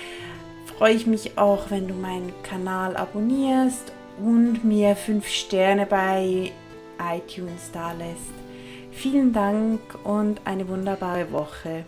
freue 0.77 0.93
ich 0.93 1.07
mich 1.07 1.37
auch, 1.37 1.71
wenn 1.71 1.87
du 1.87 1.93
meinen 1.93 2.33
Kanal 2.43 2.97
abonnierst 2.97 3.93
und 4.19 4.65
mir 4.65 4.97
5 4.97 5.25
Sterne 5.29 5.85
bei 5.85 6.51
iTunes 6.99 7.71
da 7.71 7.93
lässt. 7.93 8.33
Vielen 8.91 9.31
Dank 9.31 9.79
und 10.03 10.41
eine 10.43 10.67
wunderbare 10.67 11.31
Woche. 11.31 11.85